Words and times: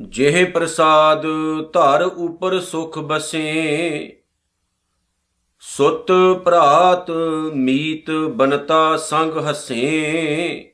ਜਿਹ 0.00 0.46
ਪ੍ਰਸਾਦ 0.46 1.22
ਧਰ 1.72 2.02
ਉਪਰ 2.02 2.60
ਸੁਖ 2.60 2.98
ਬਸੇ, 2.98 4.22
ਸੁਤ 5.60 6.12
ਭਰਾਤ 6.44 7.10
ਮੀਤ 7.54 8.10
ਬਨਤਾ 8.10 8.96
ਸੰਗ 8.96 9.32
ਹਸੇ। 9.32 10.72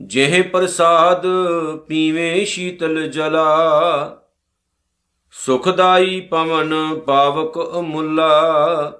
ਜਿਹ 0.00 0.44
ਪ੍ਰਸਾਦ 0.44 1.26
ਪੀਵੇ 1.88 2.44
ਸ਼ੀਤਲ 2.44 3.08
ਜਲਾ, 3.08 3.58
ਸੁਖਦਾਈ 5.30 6.20
ਪਵਨ 6.20 7.00
ਪਾਵਕ 7.00 7.78
ਅਮੁੱਲਾ। 7.78 8.98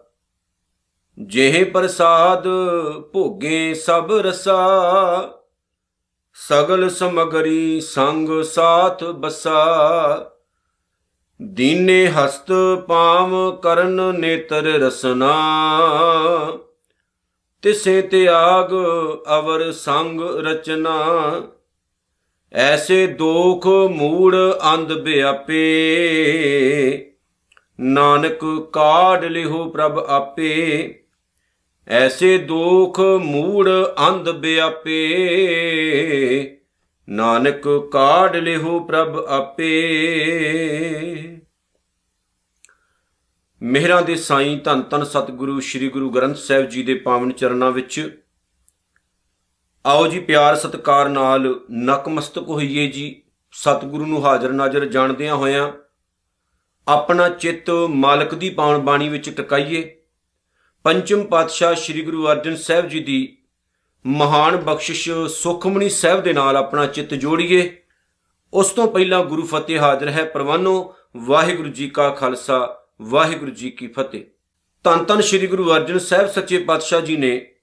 ਜਿਹ 1.26 1.66
ਪ੍ਰਸਾਦ 1.66 2.44
ਭੋਗੇ 3.12 3.74
ਸਭ 3.74 4.10
ਰਸਾ। 4.12 5.34
ਸਗਲ 6.34 6.90
ਸਮਗਰੀ 6.90 7.80
ਸੰਗ 7.80 8.42
ਸਾਥ 8.42 9.04
ਬਸਾ। 9.04 10.32
ਦੀਨੇ 11.42 12.06
ਹਸਤ 12.06 12.52
ਪਾਮ 12.88 13.56
ਕਰਨ 13.62 14.14
ਨੇਤਰ 14.18 14.62
ਰਸਨਾ। 14.62 15.40
ਤਿਸੇ 17.62 18.02
ਤਿਆਗ 18.02 18.72
ਅਵਰ 19.38 19.72
ਸੰਗ 19.72 20.20
ਰਚਨਾ। 20.20 20.96
ਐਸੇ 22.52 23.06
ਦੋਖ 23.06 23.66
ਮੂੜ 23.66 24.36
ਅੰਧ 24.74 24.92
ਬਿਆਪੇ। 24.92 25.62
ਨਾਨਕ 27.80 28.68
ਕਾਢ 28.72 29.24
ਲਿਹੋ 29.24 29.70
ਪ੍ਰਭ 29.70 29.98
ਆਪੇ। 29.98 30.98
ਐਸੇ 31.88 32.38
ਦੋਖ 32.38 33.00
ਮੂੜ 33.00 33.68
ਅੰਧ 34.08 34.30
ਬਿਆਪੇ, 34.30 34.98
ਨਾਨਕ 37.08 37.88
ਕਾਢ 37.92 38.36
ਲਿਹੋ 38.36 38.80
ਪ੍ਰਭ 38.80 39.16
ਆਪੇ। 39.18 39.68
ਮਿਹਰਾਂ 43.62 44.02
ਦੇ 44.02 44.16
ਸਾਈਂ 44.16 44.56
ਧੰਨ 44.56 44.82
ਧੰਨ 44.82 45.04
ਸਤਿਗੁਰੂ, 45.04 45.60
ਸ੍ਰੀ 45.60 45.88
ਗੁਰੂ 45.88 46.10
ਗ੍ਰੰਥ 46.10 46.36
ਸਾਹਿਬ 46.36 46.68
ਜੀ 46.68 46.82
ਦੇ 46.82 46.94
ਪਾਵਨ 46.94 47.32
ਚਰਨਾਂ 47.32 47.70
ਵਿੱਚ 47.70 48.18
ਆਓ 49.86 50.06
ਜੀ 50.06 50.20
ਪਿਆਰ 50.20 50.56
ਸਤਿਕਾਰ 50.56 51.08
ਨਾਲ 51.08 51.60
ਨਕਮਸਤਕ 51.70 52.42
ਹੋਈਏ 52.42 52.86
ਜੀ। 52.86 53.22
ਸਤਿਗੁਰੂ 53.52 54.06
ਨੂੰ 54.06 54.24
ਹਾਜ਼ਰ 54.26 54.52
ਨਾਜ਼ਰ 54.52 54.84
ਜਾਣਦਿਆਂ 54.84 55.36
ਹੋਇਆਂ 55.36 55.72
ਆਪਣਾ 56.88 57.28
ਚਿੱਤ 57.28 57.70
ਮਾਲਕ 57.70 58.34
ਦੀ 58.34 58.50
ਪਾਵਨ 58.50 58.78
ਬਾਣੀ 58.78 59.08
ਵਿੱਚ 59.08 59.30
ਟਿਕਾਈਏ। 59.30 60.01
ਪੰਚਮ 60.84 61.24
ਪਾਤਸ਼ਾਹ 61.24 61.74
ਸ੍ਰੀ 61.74 62.02
ਗੁਰੂ 62.02 62.26
ਅਰਜਨ 62.26 62.56
ਸਾਹਿਬ 62.56 62.88
ਜੀ 62.88 63.00
ਦੀ 63.00 63.38
ਮਹਾਨ 64.06 64.56
ਬਖਸ਼ਿਸ਼ 64.56 65.10
ਸੁਖਮਨੀ 65.28 65.88
ਸਾਹਿਬ 65.88 66.22
ਦੇ 66.22 66.32
ਨਾਲ 66.32 66.56
ਆਪਣਾ 66.56 66.86
ਚਿੱਤ 66.86 67.14
ਜੋੜੀਏ। 67.14 67.76
ਉਸ 68.54 68.70
ਤੋਂ 68.70 68.88
ਪਹਿਲਾਂ 68.88 69.24
ਗੁਰੂ 69.24 69.42
ਫਤਿਹ 69.42 69.80
ਹਾਜ਼ਰ 69.80 70.08
ਹੈ। 70.08 70.24
ਪ੍ਰਵਾਨੋ, 70.24 70.94
ਵਾਹਿਗੁਰੂ 71.16 71.68
ਜੀ 71.68 71.90
ਕਾ 71.90 72.10
ਖਾਲਸਾ, 72.10 72.82
ਵਾਹਿਗੁਰੂ 73.02 73.50
ਜੀ 73.50 73.70
ਕੀ 73.70 73.86
ਫਤਿਹ। 73.86 74.24
ਧੰਨ 74.84 75.04
ਧੰਨ 75.04 75.20
ਸ੍ਰੀ 75.20 75.46
ਗੁਰੂ 75.46 75.72
ਅਰਜਨ 75.72 75.98
ਸਾਹਿਬ 75.98 76.26
ਸੱਚੇ 76.26 76.58
ਪਾਤਸ਼ਾਹ 76.58 77.00
ਜੀ 77.00 77.16
ਨੇ 77.16 77.54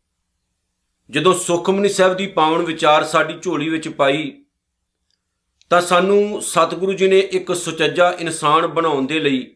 ਜਦੋਂ 1.10 1.34
ਸੁਖਮਨੀ 1.34 1.90
ਸਾਹਿਬ 1.90 2.14
ਦੀ 2.14 2.28
ਪਾਵਨ 2.28 2.62
ਵਿਚਾਰ 2.62 3.04
ਸਾਡੀ 3.04 3.34
ਝੋਲੀ 3.42 3.70
ਵਿੱਚ 3.70 3.90
ਪਾਈ, 3.90 4.46
ਤਾਂ 5.70 5.82
ਸਾਨੂੰ 5.82 6.42
ਸਤਿਗੁਰੂ 6.42 6.94
ਜੀ 6.94 7.08
ਨੇ 7.08 7.20
ਇੱਕ 7.20 7.56
ਸੁਚੱਜਾ 7.56 8.16
ਇਨਸਾਨ 8.20 8.68
ਬਣਾਉਣ 8.68 9.06
ਦੇ 9.06 9.20
ਲਈ 9.20 9.56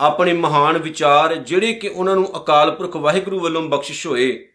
ਆਪਣੇ 0.00 0.32
ਮਹਾਨ 0.32 0.78
ਵਿਚਾਰ 0.78 1.34
ਜਿਹੜੇ 1.34 1.72
ਕਿ 1.72 1.88
ਉਹਨਾਂ 1.88 2.14
ਨੂੰ 2.16 2.28
ਅਕਾਲ 2.36 2.70
ਪੁਰਖ 2.70 2.96
ਵਾਹਿਗੁਰੂ 2.96 3.40
ਵੱਲੋਂ 3.40 3.62
ਬਖਸ਼ਿਸ਼ 3.62 4.06
ਹੋਏ, 4.06 4.48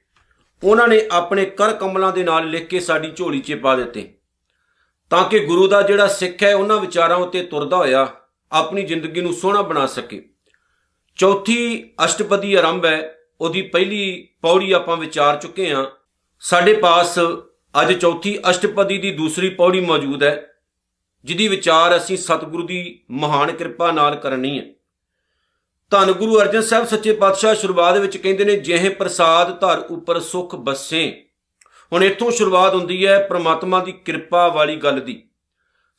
ਉਹਨਾਂ 0.63 0.87
ਨੇ 0.87 1.01
ਆਪਣੇ 1.11 1.45
ਕਰ 1.45 1.73
ਕਮਲਾਂ 1.73 2.11
ਦੇ 2.11 2.23
ਨਾਲ 2.23 2.49
ਲਿਖ 2.49 2.67
ਕੇ 2.67 2.79
ਸਾਡੀ 2.79 3.11
ਝੋਲੀ 3.11 3.39
'ਚ 3.39 3.53
ਪਾ 3.53 3.75
ਦਿੱਤੇ। 3.75 4.07
ਤਾਂ 5.11 5.23
ਕਿ 5.23 5.39
ਗੁਰੂ 5.39 5.67
ਦਾ 5.67 5.81
ਜਿਹੜਾ 5.81 6.07
ਸਿੱਖ 6.07 6.43
ਹੈ, 6.43 6.53
ਉਹਨਾਂ 6.55 6.79
ਵਿਚਾਰਾਂ 6.79 7.17
ਉੱਤੇ 7.17 7.43
ਤੁਰਦਾ 7.43 7.77
ਹੋਇਆ 7.77 8.07
ਆਪਣੀ 8.51 8.83
ਜ਼ਿੰਦਗੀ 8.83 9.21
ਨੂੰ 9.21 9.33
ਸੋਹਣਾ 9.33 9.61
ਬਣਾ 9.61 9.85
ਸਕੇ। 9.85 10.23
ਚੌਥੀ 11.17 11.89
ਅਸ਼ਟਪਦੀ 12.05 12.53
ਆਰੰਭ 12.53 12.85
ਹੈ, 12.85 13.15
ਉਹਦੀ 13.41 13.61
ਪਹਿਲੀ 13.61 14.27
ਪੌੜੀ 14.41 14.71
ਆਪਾਂ 14.71 14.97
ਵਿਚਾਰ 14.97 15.37
ਚੁੱਕੇ 15.37 15.69
ਹਾਂ। 15.73 15.85
ਸਾਡੇ 16.39 16.73
ਪਾਸ 16.73 17.17
ਅੱਜ 17.81 17.93
ਚੌਥੀ 17.93 18.37
ਅਸ਼ਟਪਦੀ 18.49 18.97
ਦੀ 18.97 19.11
ਦੂਸਰੀ 19.11 19.49
ਪੌੜੀ 19.49 19.79
ਮੌਜੂਦ 19.81 20.23
ਹੈ, 20.23 20.47
ਜਿਹਦੀ 21.25 21.47
ਵਿਚਾਰ 21.47 21.95
ਅਸੀਂ 21.97 22.17
ਸਤਿਗੁਰੂ 22.17 22.65
ਦੀ 22.67 22.99
ਮਹਾਨ 23.11 23.51
ਕਿਰਪਾ 23.51 23.91
ਨਾਲ 23.91 24.15
ਕਰਨੀ 24.15 24.57
ਹੈ। 24.59 24.65
ਧੰਨ 25.91 26.11
ਗੁਰੂ 26.11 26.39
ਅਰਜਨ 26.41 26.61
ਸਾਹਿਬ 26.61 26.85
ਸੱਚੇ 26.87 27.13
ਪਾਤਸ਼ਾਹ 27.13 27.53
ਸ਼ੁਰੂਆਤ 27.55 27.97
ਵਿੱਚ 27.97 28.15
ਕਹਿੰਦੇ 28.17 28.45
ਨੇ 28.45 28.55
ਜਿਹੇ 28.59 28.89
ਪ੍ਰਸਾਦ 28.91 29.51
ਧਰ 29.59 29.83
ਉੱਪਰ 29.91 30.19
ਸੁਖ 30.21 30.55
ਬਸੇ। 30.55 31.03
ਹੁਣ 31.91 32.03
ਇੱਥੋਂ 32.03 32.31
ਸ਼ੁਰੂਆਤ 32.31 32.73
ਹੁੰਦੀ 32.75 33.05
ਹੈ 33.05 33.19
ਪ੍ਰਮਾਤਮਾ 33.27 33.79
ਦੀ 33.83 33.91
ਕਿਰਪਾ 34.05 34.47
ਵਾਲੀ 34.47 34.75
ਗੱਲ 34.75 34.99
ਦੀ। 34.99 35.21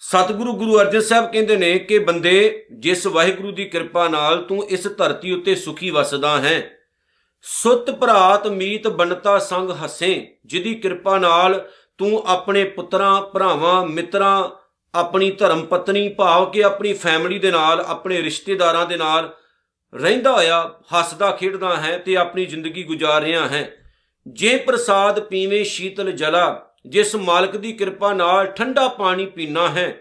ਸਤਿਗੁਰੂ 0.03 0.53
ਗੁਰੂ 0.53 0.79
ਅਰਜਨ 0.81 1.01
ਸਾਹਿਬ 1.01 1.31
ਕਹਿੰਦੇ 1.33 1.57
ਨੇ 1.57 1.79
ਕਿ 1.79 1.99
ਬੰਦੇ, 1.99 2.67
ਜਿਸ 2.73 3.07
ਵਾਹਿਗੁਰੂ 3.07 3.53
ਦੀ 3.53 3.65
ਕਿਰਪਾ 3.65 4.07
ਨਾਲ 4.09 4.43
ਤੂੰ 4.43 4.63
ਇਸ 4.65 4.87
ਧਰਤੀ 4.89 5.33
ਉੱਤੇ 5.33 5.55
ਸੁਖੀ 5.55 5.91
ਵਸਦਾ 5.91 6.37
ਹੈ, 6.41 6.71
ਸੁਤ 7.45 7.91
ਭਰਾਤ 7.91 8.47
ਮੀਤ 8.49 8.89
ਬਨਤਾ 8.89 9.39
ਸੰਗ 9.39 9.71
ਹਸੇ 9.85 10.13
ਜਿਹਦੀ 10.45 10.75
ਕਿਰਪਾ 10.75 11.19
ਨਾਲ 11.19 11.61
ਤੂੰ 11.99 12.23
ਆਪਣੇ 12.27 12.65
ਪੁੱਤਰਾਂ, 12.67 13.21
ਭਰਾਵਾਂ, 13.25 13.85
ਮਿੱਤਰਾਂ, 13.87 14.49
ਆਪਣੀ 14.95 15.31
ਧਰਮ 15.31 15.67
ਪਤਨੀ, 15.67 16.09
ਭਾਵ 16.09 16.51
ਕਿ 16.51 16.65
ਆਪਣੀ 16.65 16.93
ਫੈਮਿਲੀ 16.95 17.39
ਦੇ 17.39 17.51
ਨਾਲ, 17.51 17.81
ਆਪਣੇ 17.81 18.23
ਰਿਸ਼ਤੇਦਾਰਾਂ 18.23 18.87
ਦੇ 18.87 18.97
ਨਾਲ 18.97 19.35
ਰਹਿੰਦਾ 19.95 20.33
ਹੋਇਆ 20.33 20.75
ਹੱਸਦਾ, 20.99 21.31
ਖੇਡਦਾ 21.31 21.77
ਹੈ 21.77 21.99
ਤੇ 21.99 22.17
ਆਪਣੀ 22.17 22.45
ਜ਼ਿੰਦਗੀ 22.47 22.83
ਗੁਜ਼ਾਰ 22.83 23.23
ਰਿਹਾ 23.23 23.49
ਹੈ। 23.49 23.71
ਜੇ 24.27 24.57
ਪ੍ਰਸਾਦ 24.57 25.21
ਪੀਵੇਂ 25.21 25.65
ਸ਼ੀਤਲ 25.65 26.11
ਜਲਾ, 26.13 26.75
ਜਿਸ 26.87 27.15
ਮਾਲਕ 27.17 27.57
ਦੀ 27.57 27.73
ਕਿਰਪਾ 27.73 28.13
ਨਾਲ 28.13 28.47
ਠੰਡਾ 28.47 28.89
ਪਾਣੀ 28.89 29.27
ਪੀਣਾ 29.27 29.69
ਹੈ, 29.69 30.01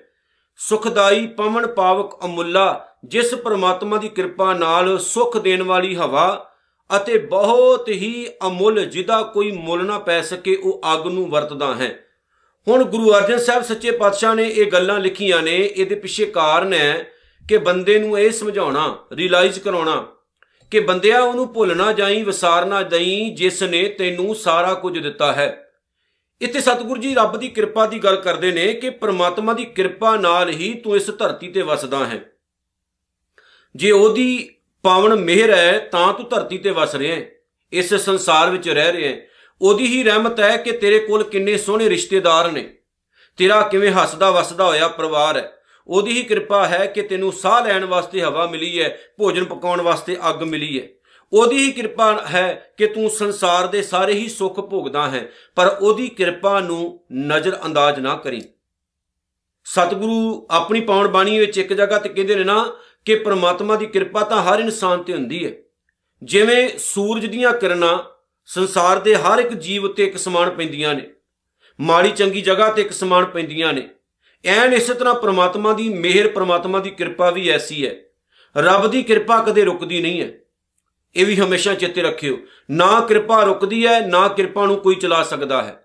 ਸੁਖਦਾਈ 0.59 1.25
ਪਵਨ 1.28 1.68
ਪਾਵਕ 1.68 2.25
ਅਮੁੱਲਾ, 2.25 2.88
ਜਿਸ 3.06 3.34
ਪ੍ਰਮਾਤਮਾ 3.36 3.98
ਦੀ 3.98 4.09
ਕਿਰਪਾ 4.09 4.53
ਨਾਲ 4.53 4.98
ਸੁਖ 5.00 5.38
ਦੇਣ 5.38 5.64
ਵਾਲੀ 5.64 5.96
ਹਵਾ 5.96 6.52
ਅਤੇ 6.90 7.18
ਬਹੁਤ 7.18 7.90
ਹੀ 7.90 8.28
ਅਮੁੱਲ 8.48 8.86
ਜਿਹਦਾ 8.86 9.22
ਕੋਈ 9.24 9.52
ਮੁੱਲ 9.52 9.86
ਨਾ 9.86 10.00
ਪੈ 10.00 10.22
ਸਕੇ, 10.22 10.56
ਉਹ 10.56 10.81
ਅੱਗ 10.94 11.08
ਨੂੰ 11.08 11.30
ਵਰਤਦਾ 11.30 11.74
ਹੈ। 11.75 11.98
ਹੁਣ 12.68 12.84
ਗੁਰੂ 12.84 13.14
ਅਰਜਨ 13.14 13.38
ਸਾਹਿਬ 13.38 13.64
ਸੱਚੇ 13.64 13.92
ਪਾਤਸ਼ਾਹ 13.92 14.36
ਨੇ 14.36 14.48
ਇਹ 14.48 14.72
ਗੱਲਾਂ 14.72 15.00
ਲਿਖੀਆਂ 15.00 15.42
ਨੇ, 15.42 15.56
ਇਹਦੇ 15.56 15.96
ਪਿੱਛੇ 15.96 16.25
ਕਾਰਨ 16.25 16.74
ਹੈ 16.74 17.12
ਕਿ 17.47 17.58
ਬੰਦੇ 17.58 18.00
ਨੂੰ 18.00 18.19
ਇਹ 18.19 18.31
ਸਮਝਾਉਣਾ 18.31 19.06
ਰਿਅਲਾਈਜ਼ 19.13 19.59
ਕਰਾਉਣਾ 19.59 20.08
ਕਿ 20.72 20.80
ਬੰਦਿਆ 20.80 21.22
ਉਹਨੂੰ 21.22 21.53
ਭੁੱਲ 21.53 21.78
ਨਾ 21.78 21.94
ਜਾਈ, 21.94 22.24
ਵਿਸਾਰ 22.24 22.66
ਨਾ 22.66 22.81
ਦਈ, 22.81 23.30
ਜਿਸ 23.30 23.63
ਨੇ 23.63 23.90
ਤੈਨੂੰ 23.90 24.35
ਸਾਰਾ 24.35 24.74
ਕੁਝ 24.74 25.00
ਦਿੱਤਾ 25.00 25.34
ਹੈ। 25.34 25.72
ਇੱਥੇ 26.41 26.59
ਸਤਿਗੁਰੂ 26.59 27.02
ਜੀ 27.02 27.16
ਰੱਬ 27.16 27.38
ਦੀ 27.38 27.47
ਕਿਰਪਾ 27.47 27.86
ਦੀ 27.86 28.00
ਗੱਲ 28.00 28.16
ਕਰਦੇ 28.16 28.52
ਨੇ 28.52 28.74
ਕਿ 28.74 28.90
ਪ੍ਰਮਾਤਮਾ 28.90 29.53
ਦੀ 29.53 29.66
ਕਿਰਪਾ 29.66 30.16
ਨਾਲ 30.16 30.50
ਹੀ 30.50 30.74
ਤੂੰ 30.74 30.96
ਇਸ 30.96 31.09
ਧਰਤੀ 31.18 31.47
ਤੇ 31.47 31.62
ਵਸਦਾ 31.62 32.06
ਹੈ। 32.06 32.25
ਜੇ 33.75 33.91
ਉਹਦੀ 33.91 34.50
ਪਾਵਨ 34.84 35.16
ਮਿਹਰ 35.16 35.53
ਹੈ, 35.53 35.80
ਤਾਂ 35.80 36.13
ਤੂੰ 36.13 36.30
ਧਰਤੀ 36.30 36.57
ਤੇ 36.57 36.69
ਵਸ 36.69 36.96
ਰਿਹਾ 36.96 37.16
ਹੈ। 37.16 37.25
ਇਸ 37.74 37.94
ਸੰਸਾਰ 37.94 38.50
ਵਿੱਚ 38.50 38.69
ਰਹਿ 38.69 38.91
ਰਿਹਾ 38.91 39.09
ਹੈ। 39.12 39.28
ਉਹਦੀ 39.62 39.86
ਹੀ 39.86 40.03
ਰਹਿਮਤ 40.03 40.40
ਹੈ 40.40 40.57
ਕਿ 40.57 40.72
ਤੇਰੇ 40.72 41.00
ਕੋਲ 41.00 41.24
ਕਿੰਨੇ 41.24 41.57
ਸੋਹਣੇ 41.57 41.90
ਰਿਸ਼ਤੇਦਾਰ 41.90 42.52
ਨੇ। 42.52 42.78
ਤੇਰਾ 43.38 43.62
ਕਿਵੇਂ 43.62 43.91
ਹੱਸਦਾ 43.91 44.31
ਵਸਦਾ 44.31 44.63
ਹੋਇਆ 44.63 44.88
ਪਰਿਵਾਰ 44.88 45.38
ਹੈ। 45.38 45.56
ਉਹਦੀ 45.88 46.12
ਹੀ 46.12 46.24
ਕਿਰਪਾ 46.24 46.68
ਹੈ 46.68 46.86
ਕਿ 46.86 47.02
ਤੈਨੂੰ 47.02 47.31
ਸਾਹ 47.34 47.64
ਲੈਣ 47.66 47.86
ਵਾਸਤੇ 47.86 48.22
ਹਵਾ 48.22 48.48
ਮਿਲੀ 48.48 48.81
ਹੈ, 48.81 48.98
ਭੋਜਨ 49.18 49.46
ਪਕਾਉਣ 49.46 49.81
ਵਾਸਤੇ 49.81 50.18
ਅੱਗ 50.30 50.44
ਮਿਲੀ 50.44 50.80
ਹੈ। 50.81 50.88
ਉਹਦੀ 51.34 51.58
ਹੀ 51.58 51.72
ਕਿਰਪਾ 51.72 52.25
ਹੈ 52.28 52.74
ਕਿ 52.78 52.88
ਤੂੰ 52.88 53.09
ਸੰਸਾਰ 53.09 53.68
ਦੇ 53.68 53.81
ਸਾਰੇ 53.81 54.14
ਹੀ 54.14 54.28
ਸੁੱਖ 54.28 54.59
ਭੋਗਦਾ 54.59 55.08
ਹੈ, 55.09 55.30
ਪਰ 55.56 55.78
ਉਹਦੀ 55.81 56.08
ਕਿਰਪਾ 56.08 56.59
ਨੂੰ 56.59 57.00
ਨਜ਼ਰ 57.28 57.58
ਅੰਦਾਜ਼ 57.66 58.00
ਨਾ 58.00 58.16
ਕਰੀ। 58.16 58.42
ਸਤਿਗੁਰੂ 59.66 60.48
ਆਪਣੀ 60.52 60.81
ਪਾਉਣ 60.81 61.08
ਬਾਣੀ 61.08 61.40
ਵਿੱਚ 61.40 61.58
ਇੱਕ 61.58 61.74
ਜਗ੍ਹਾ 61.74 62.00
ਤੇ 62.00 62.09
ਕਹਿੰਦੇ 62.09 62.36
ਨੇ 62.36 62.44
ਨਾ 62.44 62.64
ਕਿ 63.06 63.16
ਪ੍ਰਮਾਤਮਾ 63.16 63.75
ਦੀ 63.75 63.86
ਕਿਰਪਾ 63.86 64.24
ਤਾਂ 64.24 64.42
ਹਰ 64.44 64.59
ਇਨਸਾਨ 64.59 65.04
ਤੇ 65.04 65.14
ਹੁੰਦੀ 65.14 65.46
ਹੈ। 65.46 65.52
ਜਿਵੇਂ 66.24 66.69
ਸੂਰਜ 66.78 67.25
ਦੀਆਂ 67.25 67.54
ਕਿਰਨਾਂ 67.54 67.98
ਸੰਸਾਰ 68.45 69.00
ਦੇ 69.00 69.16
ਹਰ 69.16 69.40
ਇੱਕ 69.40 69.54
ਜੀਵ 69.54 69.83
ਉੱਤੇ 69.83 70.04
ਇੱਕ 70.04 70.18
ਸਮਾਨ 70.18 70.50
ਪੈਂਦੀਆਂ 70.50 70.94
ਨੇ, 70.94 71.10
ਮਾੜੀ 71.80 72.12
ਚੰਗੀ 72.12 72.42
ਜਗ੍ਹਾ 72.42 72.69
ਤੇ 72.72 72.81
ਇੱਕ 72.81 72.92
ਸਮਾਨ 72.92 73.25
ਪੈਂਦੀਆਂ 73.25 73.74
ਨੇ 73.74 73.90
ਐਨ 74.45 74.74
ਇਸੇ 74.74 74.94
ਤਰ੍ਹਾਂ 74.94 75.16
ਪ੍ਰਮਾਤਮਾ 75.16 75.74
ਦੀ 75.74 75.89
ਮਿਹਰ, 75.89 76.28
ਪ੍ਰਮਾਤਮਾ 76.28 76.80
ਦੀ 76.80 76.89
ਕਿਰਪਾ 76.89 77.30
ਵੀ 77.30 77.50
ਐਸੀ 77.50 77.88
ਹੈ। 77.88 77.95
ਰੱਬ 78.57 78.88
ਦੀ 78.88 79.04
ਕਿਰਪਾ 79.04 79.42
ਕਦੇ 79.42 79.63
ਰੁਕਦੀ 79.63 80.01
ਨਹੀਂ 80.01 80.22
ਹੈ। 80.22 80.31
ਇਹ 81.16 81.25
ਵੀ 81.25 81.36
ਹਮੇਸ਼ਾ 81.36 81.74
ਚਿੱਤੇ 81.74 82.01
ਰੱਖਿਓ। 82.01 82.38
ਨਾ 82.72 83.00
ਕਿਰਪਾ 83.00 83.44
ਰੁਕਦੀ 83.44 83.88
ਹੈ, 83.88 84.07
ਨਾ 84.07 84.28
ਕਿਰਪਾ 84.28 84.66
ਨੂੰ 84.66 84.78
ਕੋਈ 84.78 84.95
ਚਲਾ 84.95 85.24
ਸਕਦਾ 85.24 85.63
ਹੈ। 85.63 85.84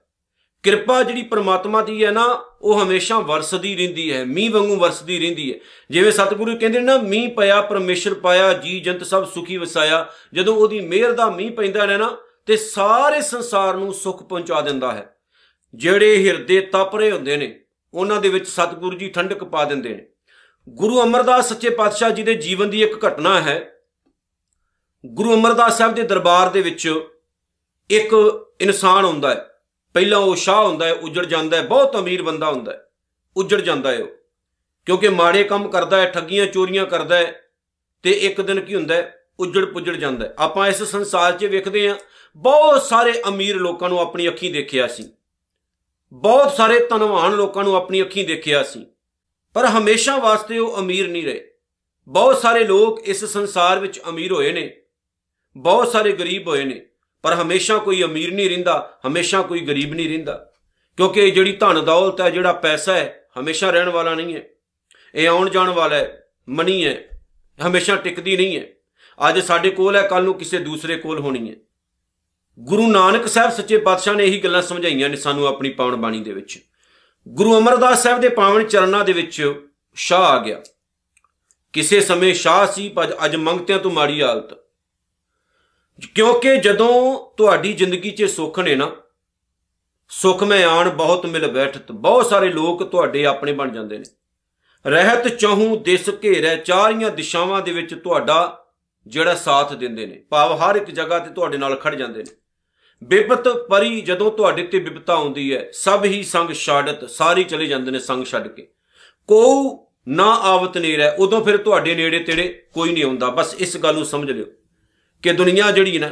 ਕਿਰਪਾ 0.62 1.02
ਜਿਹੜੀ 1.02 1.22
ਪ੍ਰਮਾਤਮਾ 1.22 1.82
ਦੀ 1.82 2.04
ਹੈ 2.04 2.10
ਨਾ, 2.10 2.44
ਉਹ 2.62 2.82
ਹਮੇਸ਼ਾ 2.82 3.19
ਵਰਸਦੀ 3.19 3.76
ਰਹਿੰਦੀ 3.76 4.12
ਹੈ। 4.12 4.25
ਮੀਂਹ 4.25 4.52
ਵਾਂਗੂ 4.52 4.76
ਵਰਸਦੀ 4.76 5.19
ਰਹਿੰਦੀ 5.19 5.55
ਹੈ। 5.55 5.58
ਜਿਵੇਂ 5.90 6.12
ਸਤਿਗੁਰੂ 6.12 6.58
ਕਹਿੰਦੇ 6.58 6.78
ਨੇ 6.78 6.84
ਨਾ, 6.84 6.98
ਮੀਂਹ 6.98 7.31
ਪਿਆ, 7.31 7.62
ਪਰਮੇਸ਼ਰ 7.62 8.14
ਪਾਇਆ, 8.14 8.52
ਜੀ 8.52 8.81
ਜੰਤ 8.81 9.05
ਸਭ 9.05 9.26
ਸੁਖੀ 9.26 9.56
ਵਸਾਇਆ। 9.56 10.06
ਜਦੋਂ 10.34 10.56
ਉਹਦੀ 10.56 10.81
ਮਿਹਰ 10.81 11.12
ਦਾ 11.12 11.31
ਮੀਂਹ 11.31 11.52
ਪੈਂਦਾ 11.52 11.87
ਹੈ 11.87 11.98
ਨਾ 11.98 12.16
ਤੇ 12.46 12.56
ਸਾਰੇ 12.56 13.20
ਸੰਸਾਰ 13.20 13.75
ਨੂੰ 13.75 13.94
ਸੁੱਖ 13.94 14.22
ਪਹੁੰਚਾ 14.22 14.60
ਦਿੰਦਾ 14.60 14.93
ਹੈ। 14.93 15.16
ਜਿਹੜੇ 15.75 16.26
ਹਿਰਦੇ 16.26 16.60
ਤਪ 16.60 16.96
ਰਹੇ 16.96 17.10
ਹੁੰਦੇ 17.10 17.37
ਨੇ 17.37 17.61
ਉਹਨਾਂ 17.94 18.20
ਦੇ 18.20 18.28
ਵਿੱਚ 18.28 18.48
ਸਤਿਗੁਰੂ 18.48 18.96
ਜੀ 18.96 19.08
ਠੰਡਕ 19.08 19.44
ਪਾ 19.44 19.64
ਦਿੰਦੇ 19.64 19.88
ਨੇ। 19.88 20.06
ਗੁਰੂ 20.68 21.02
ਅਮਰਦਾਸ 21.02 21.48
ਸੱਚੇ 21.48 21.70
ਪਾਤਸ਼ਾਹ 21.70 22.10
ਜੀ 22.10 22.22
ਦੇ 22.22 22.34
ਜੀਵਨ 22.34 22.70
ਦੀ 22.70 22.82
ਇੱਕ 22.82 23.06
ਘਟਨਾ 23.06 23.40
ਹੈ। 23.40 23.72
ਗੁਰੂ 25.06 25.34
ਅਮਰਦਾਸ 25.34 25.78
ਸਾਹਿਬ 25.78 25.94
ਦੇ 25.94 26.02
ਦਰਬਾਰ 26.02 26.50
ਦੇ 26.50 26.60
ਵਿੱਚ 26.60 26.94
ਇੱਕ 27.90 28.10
ਇਨਸਾਨ 28.60 29.04
ਹੁੰਦਾ 29.04 29.30
ਹੈ। 29.30 29.48
ਪਹਿਲਾਂ 29.94 30.18
ਉਹ 30.18 30.36
ਸ਼ਾਹ 30.36 30.64
ਹੁੰਦਾ 30.64 30.86
ਹੈ, 30.86 30.92
ਉੱਜੜ 30.92 31.26
ਜਾਂਦਾ 31.26 31.56
ਹੈ, 31.56 31.62
ਬਹੁਤ 31.62 31.96
ਅਮੀਰ 31.96 32.22
ਬੰਦਾ 32.22 32.50
ਹੁੰਦਾ 32.50 32.72
ਹੈ। 32.72 32.86
ਉੱਜੜ 33.36 33.60
ਜਾਂਦਾ 33.60 33.92
ਹੈ 33.92 34.02
ਉਹ। 34.02 34.08
ਕਿਉਂਕਿ 34.86 35.08
ਮਾੜੇ 35.08 35.44
ਕੰਮ 35.44 35.68
ਕਰਦਾ 35.68 36.00
ਹੈ, 36.00 36.10
ਠੱਗੀਆਂ 36.10 36.46
ਚੋਰੀਆਂ 36.46 36.86
ਕਰਦਾ 36.86 37.16
ਹੈ 37.16 37.42
ਤੇ 38.02 38.10
ਇੱਕ 38.10 38.40
ਦਿਨ 38.40 38.60
ਕੀ 38.60 38.74
ਹੁੰਦਾ 38.74 38.94
ਹੈ? 38.94 39.18
ਉੱਜੜ 39.40 39.64
ਪੁੱਜੜ 39.64 39.90
ਜਾਂਦਾ 39.90 40.26
ਹੈ। 40.26 40.34
ਆਪਾਂ 40.38 40.68
ਇਸ 40.68 40.82
ਸੰਸਾਰ 40.82 41.32
'ਚ 41.32 41.44
ਵੇਖਦੇ 41.44 41.88
ਹਾਂ, 41.88 41.96
ਬਹੁਤ 42.36 42.82
ਸਾਰੇ 42.82 43.22
ਅਮੀਰ 43.28 43.56
ਲੋਕਾਂ 43.56 43.88
ਨੂੰ 43.88 44.00
ਆਪਣੀ 44.00 44.28
ਅੱਖੀਂ 44.28 44.52
ਦੇਖਿਆ 44.52 44.86
ਸੀ। 44.86 45.12
ਬਹੁਤ 46.12 46.52
ਸਾਰੇ 46.52 46.78
ਧਨਵਾਨ 46.86 47.32
ਲੋਕਾਂ 47.32 47.64
ਨੂੰ 47.64 47.76
ਆਪਣੀ 47.76 48.00
ਅੱਖੀਂ 48.02 48.26
ਦੇਖਿਆ 48.26 48.62
ਸੀ, 48.62 48.84
ਪਰ 49.56 49.66
ਹਮੇਸ਼ਾ 49.66 50.16
ਵਾਸਤੇ 50.16 50.58
ਉਹ 50.58 50.78
ਅਮੀਰ 50.78 51.08
ਨਹੀਂ 51.08 51.24
ਰਹੇ। 51.24 51.44
ਬਹੁਤ 52.08 52.38
ਸਾਰੇ 52.38 52.64
ਲੋਕ 52.64 53.00
ਇਸ 53.00 53.24
ਸੰਸਾਰ 53.24 53.78
ਵਿੱਚ 53.78 54.00
ਅਮੀਰ 54.08 54.32
ਹੋਏ 54.32 54.52
ਨੇ। 54.52 54.70
ਬਹੁਤ 55.56 55.88
ਸਾਰੇ 55.88 56.12
ਗਰੀਬ 56.12 56.48
ਹੋਏ 56.48 56.64
ਨੇ, 56.64 56.80
ਪਰ 57.24 57.34
ਹਮੇਸ਼ਾ 57.34 57.78
ਕੋਈ 57.78 58.02
ਅਮੀਰ 58.02 58.34
ਨਹੀਂ 58.34 58.48
ਰਹਿੰਦਾ, 58.48 58.98
ਹਮੇਸ਼ਾ 59.06 59.42
ਕੋਈ 59.42 59.60
ਗਰੀਬ 59.60 59.94
ਨਹੀਂ 59.94 60.08
ਰਹਿੰਦਾ। 60.08 60.52
ਕਿਉਂਕਿ 60.98 61.30
ਜਿਹੜੀ 61.30 61.52
ਧਨ 61.52 61.84
ਦੌਲਤ 61.84 62.20
ਹੈ, 62.20 62.30
ਜਿਹੜਾ 62.30 62.52
ਪੈਸਾ 62.52 62.94
ਹੈ, 62.94 63.28
ਹਮੇਸ਼ਾ 63.40 63.70
ਰਹਿਣ 63.70 63.88
ਵਾਲਾ 63.88 64.14
ਨਹੀਂ 64.14 64.34
ਹੈ। 64.34 64.42
ਇਹ 65.14 65.28
ਆਉਣ 65.28 65.50
ਜਾਣ 65.50 65.70
ਵਾਲਾ 65.70 65.96
ਹੈ, 65.96 66.22
ਮਨੀ 66.48 66.84
ਹੈ, 66.84 67.20
ਹਮੇਸ਼ਾ 67.58 67.96
ਟਿਕਦੀ 67.96 68.36
ਨਹੀਂ 68.36 68.56
ਹੈ। 68.56 68.66
ਅੱਜ 69.18 69.38
ਸਾਡੇ 69.38 69.70
ਕੋਲ 69.70 69.96
ਹੈ 69.96 70.06
ਕੱਲ 70.08 70.24
ਨੂੰ 70.24 70.34
ਕਿਸੇ 70.34 70.58
ਦੂਸਰੇ 70.58 70.96
ਕੋਲ 70.96 71.18
ਹੋਣੀ 71.18 71.50
ਹੈ। 71.50 71.56
ਗੁਰੂ 72.58 72.87
ਨਾਨਕ 72.87 73.28
ਸਾਹਿਬ 73.28 73.50
ਸੱਚੇ 73.50 73.78
ਪਾਤਸ਼ਾਹ 73.78 74.14
ਨੇ 74.14 74.25
ਇਹੀ 74.25 74.38
ਗੱਲਾਂ 74.38 74.62
ਸਮਝਾਈਆਂ 74.62 75.08
ਨੇ 75.08 75.16
ਸਾਨੂੰ 75.16 75.46
ਆਪਣੀ 75.46 75.70
ਪਾਵਨ 75.70 75.96
ਬਾਣੀ 75.96 76.20
ਦੇ 76.20 76.32
ਵਿੱਚ। 76.32 76.58
ਗੁਰੂ 77.28 77.58
ਅਮਰਦਾਸ 77.58 78.02
ਸਾਹਿਬ 78.02 78.20
ਦੇ 78.20 78.28
ਪਾਵਨ 78.28 78.64
ਚਰਨਾਂ 78.64 79.04
ਦੇ 79.04 79.12
ਵਿੱਚ 79.12 79.54
ਸ਼ਾਹ 79.94 80.20
ਆ 80.20 80.38
ਗਿਆ। 80.38 80.62
ਕਿਸੇ 81.72 82.00
ਸਮੇਂ 82.00 82.34
ਸ਼ਾਹ 82.34 82.66
ਸੀ, 82.66 82.88
ਪਰ 82.88 83.16
ਅੱਜ 83.25 83.37
ਮੰਗਤਿਆਂ 83.37 83.78
ਤੋਂ 83.78 83.90
ਮਾੜੀ 83.90 84.22
ਹਾਲਤ। 84.22 84.58
ਕਿਉਂਕਿ 86.14 86.56
ਜਦੋਂ 86.56 87.26
ਤੁਹਾਡੀ 87.37 87.72
ਜ਼ਿੰਦਗੀ 87.72 88.10
'ਚ 88.10 88.25
ਸੁੱਖ 88.25 88.60
ਨੇ 88.60 88.75
ਨਾ, 88.75 88.93
ਸੁੱਖ 90.08 90.43
ਮੈਂ 90.43 90.66
ਆਣ, 90.66 90.90
ਬਹੁਤ 90.90 91.26
ਮਿਲ 91.26 91.46
ਬੈਠਤ, 91.46 91.93
ਬਹੁਤ 91.93 92.26
ਸਾਰੇ 92.26 92.48
ਲੋਕ 92.48 92.82
ਤੁਹਾਡੇ 92.82 93.26
ਆਪਣੇ 93.26 93.52
ਬਣ 93.52 93.70
ਜਾਂਦੇ 93.70 93.98
ਨੇ। 93.98 94.05
ਰਹਿਤ 94.87 95.28
ਚਾਹੂ, 95.28 95.76
ਦਿਸ 95.76 96.10
ਘੇਰੈ, 96.25 96.56
ਚਾਰੀਆਂ 96.56 97.10
ਦਿਸ਼ਾਵਾਂ 97.10 97.62
ਦੇ 97.62 97.72
ਵਿੱਚ 97.72 97.94
ਤੁਹਾਡਾ 97.94 98.66
ਜਿਹੜਾ 99.06 99.34
ਸਾਥ 99.34 99.75
ਦਿੰਦੇ 99.75 100.06
ਨੇ, 100.06 100.25
ਭਾਵ 100.31 100.52
ਹਰ 100.52 100.76
ਇੱਕ 100.76 100.90
ਜਗ੍ਹਾ 100.90 101.19
ਤੇ 101.19 101.31
ਤੁਹਾਡੇ 101.31 101.58
ਨਾਲ 101.58 101.76
ਖੜ 101.76 101.94
ਜਾਂਦੇ 101.94 102.22
ਨੇ। 102.22 102.41
ਬਿਪਤ 103.02 103.49
ਪਰੀ 103.49 104.00
ਜਦੋਂ 104.00 104.31
ਤੁਹਾਡੇ 104.31 104.62
ਤੇ 104.62 104.78
ਬਿਪਤਾ 104.78 105.14
ਆਉਂਦੀ 105.14 105.54
ਹੈ, 105.54 105.70
ਸਭ 105.72 106.04
ਹੀ 106.04 106.22
ਸੰਗ 106.22 106.52
ਛਾੜਤ, 106.52 107.10
ਸਾਰੀ 107.10 107.44
ਚਲੇ 107.44 107.66
ਜਾਂਦੇ 107.66 107.90
ਨੇ 107.90 107.99
ਸੰਗ 107.99 108.25
ਛੱਡ 108.25 108.49
ਕੇ। 108.49 108.69
ਕੋ 109.26 109.88
ਨਾ 110.08 110.25
ਆਵਤ 110.25 110.78
ਨੇੜੇ, 110.78 111.04
ਉਦੋਂ 111.19 111.44
ਫਿਰ 111.44 111.56
ਤੁਹਾਡੇ 111.56 111.94
ਨੇੜੇ 111.94 112.19
ਤੇੜੇ 112.19 112.66
ਕੋਈ 112.75 112.93
ਨਹੀਂ 112.93 113.04
ਆਉਂਦਾ। 113.04 113.31
ਬਸ 113.31 113.54
ਇਸ 113.58 113.76
ਗੱਲ 113.76 113.94
ਨੂੰ 113.94 114.04
ਸਮਝ 114.04 114.31
ਲਿਓ 114.31 114.44
ਕਿ 115.22 115.32
ਦੁਨੀਆ 115.32 115.70
ਜਿਹੜੀ 115.70 115.99
ਨਾ, 115.99 116.10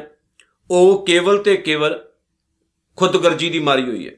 ਉਹ 0.71 1.07
ਕੇਵਲ 1.07 1.39
ਤੇ 1.39 1.57
ਕੇਵਲ 1.57 2.05
ਖੁਦਗਰਜੀ 2.97 3.51
ਦੀ 3.51 3.59
ਮਾਰੀ 3.59 3.83
ਹੋਈ 3.83 4.09
ਹੈ। 4.09 4.13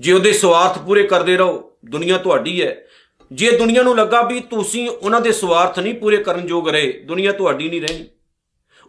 ਜੇ 0.00 0.12
ਉਹਦੇ 0.12 0.32
ਸਵਾਰਥ 0.32 0.78
ਪੂਰੇ 0.78 1.02
ਕਰਦੇ 1.02 1.36
ਰਹੋ, 1.36 1.72
ਦੁਨੀਆ 1.84 2.18
ਤੁਹਾਡੀ 2.18 2.62
ਹੈ। 2.62 2.84
ਜੇ 3.32 3.58
ਦੁਨੀਆ 3.58 3.82
ਨੂੰ 3.82 3.96
ਲੱਗਾ 3.96 4.22
ਵੀ 4.22 4.40
ਤੁਸੀਂ 4.40 4.90
ਉਹਨਾਂ 4.90 5.20
ਦੇ 5.20 5.32
ਸਵਾਰਥ 5.32 5.78
ਨਹੀਂ 5.78 5.94
ਪੂਰੇ 5.94 6.16
ਕਰਨ 6.16 6.48
ਯੋਗ 6.48 6.68
ਰਹੇ, 6.68 6.92
ਦੁਨੀਆ 6.92 7.32
ਤੁਹਾਡੀ 7.32 7.68
ਨਹੀਂ 7.68 7.82
ਰਹਿਣੀ 7.82 8.04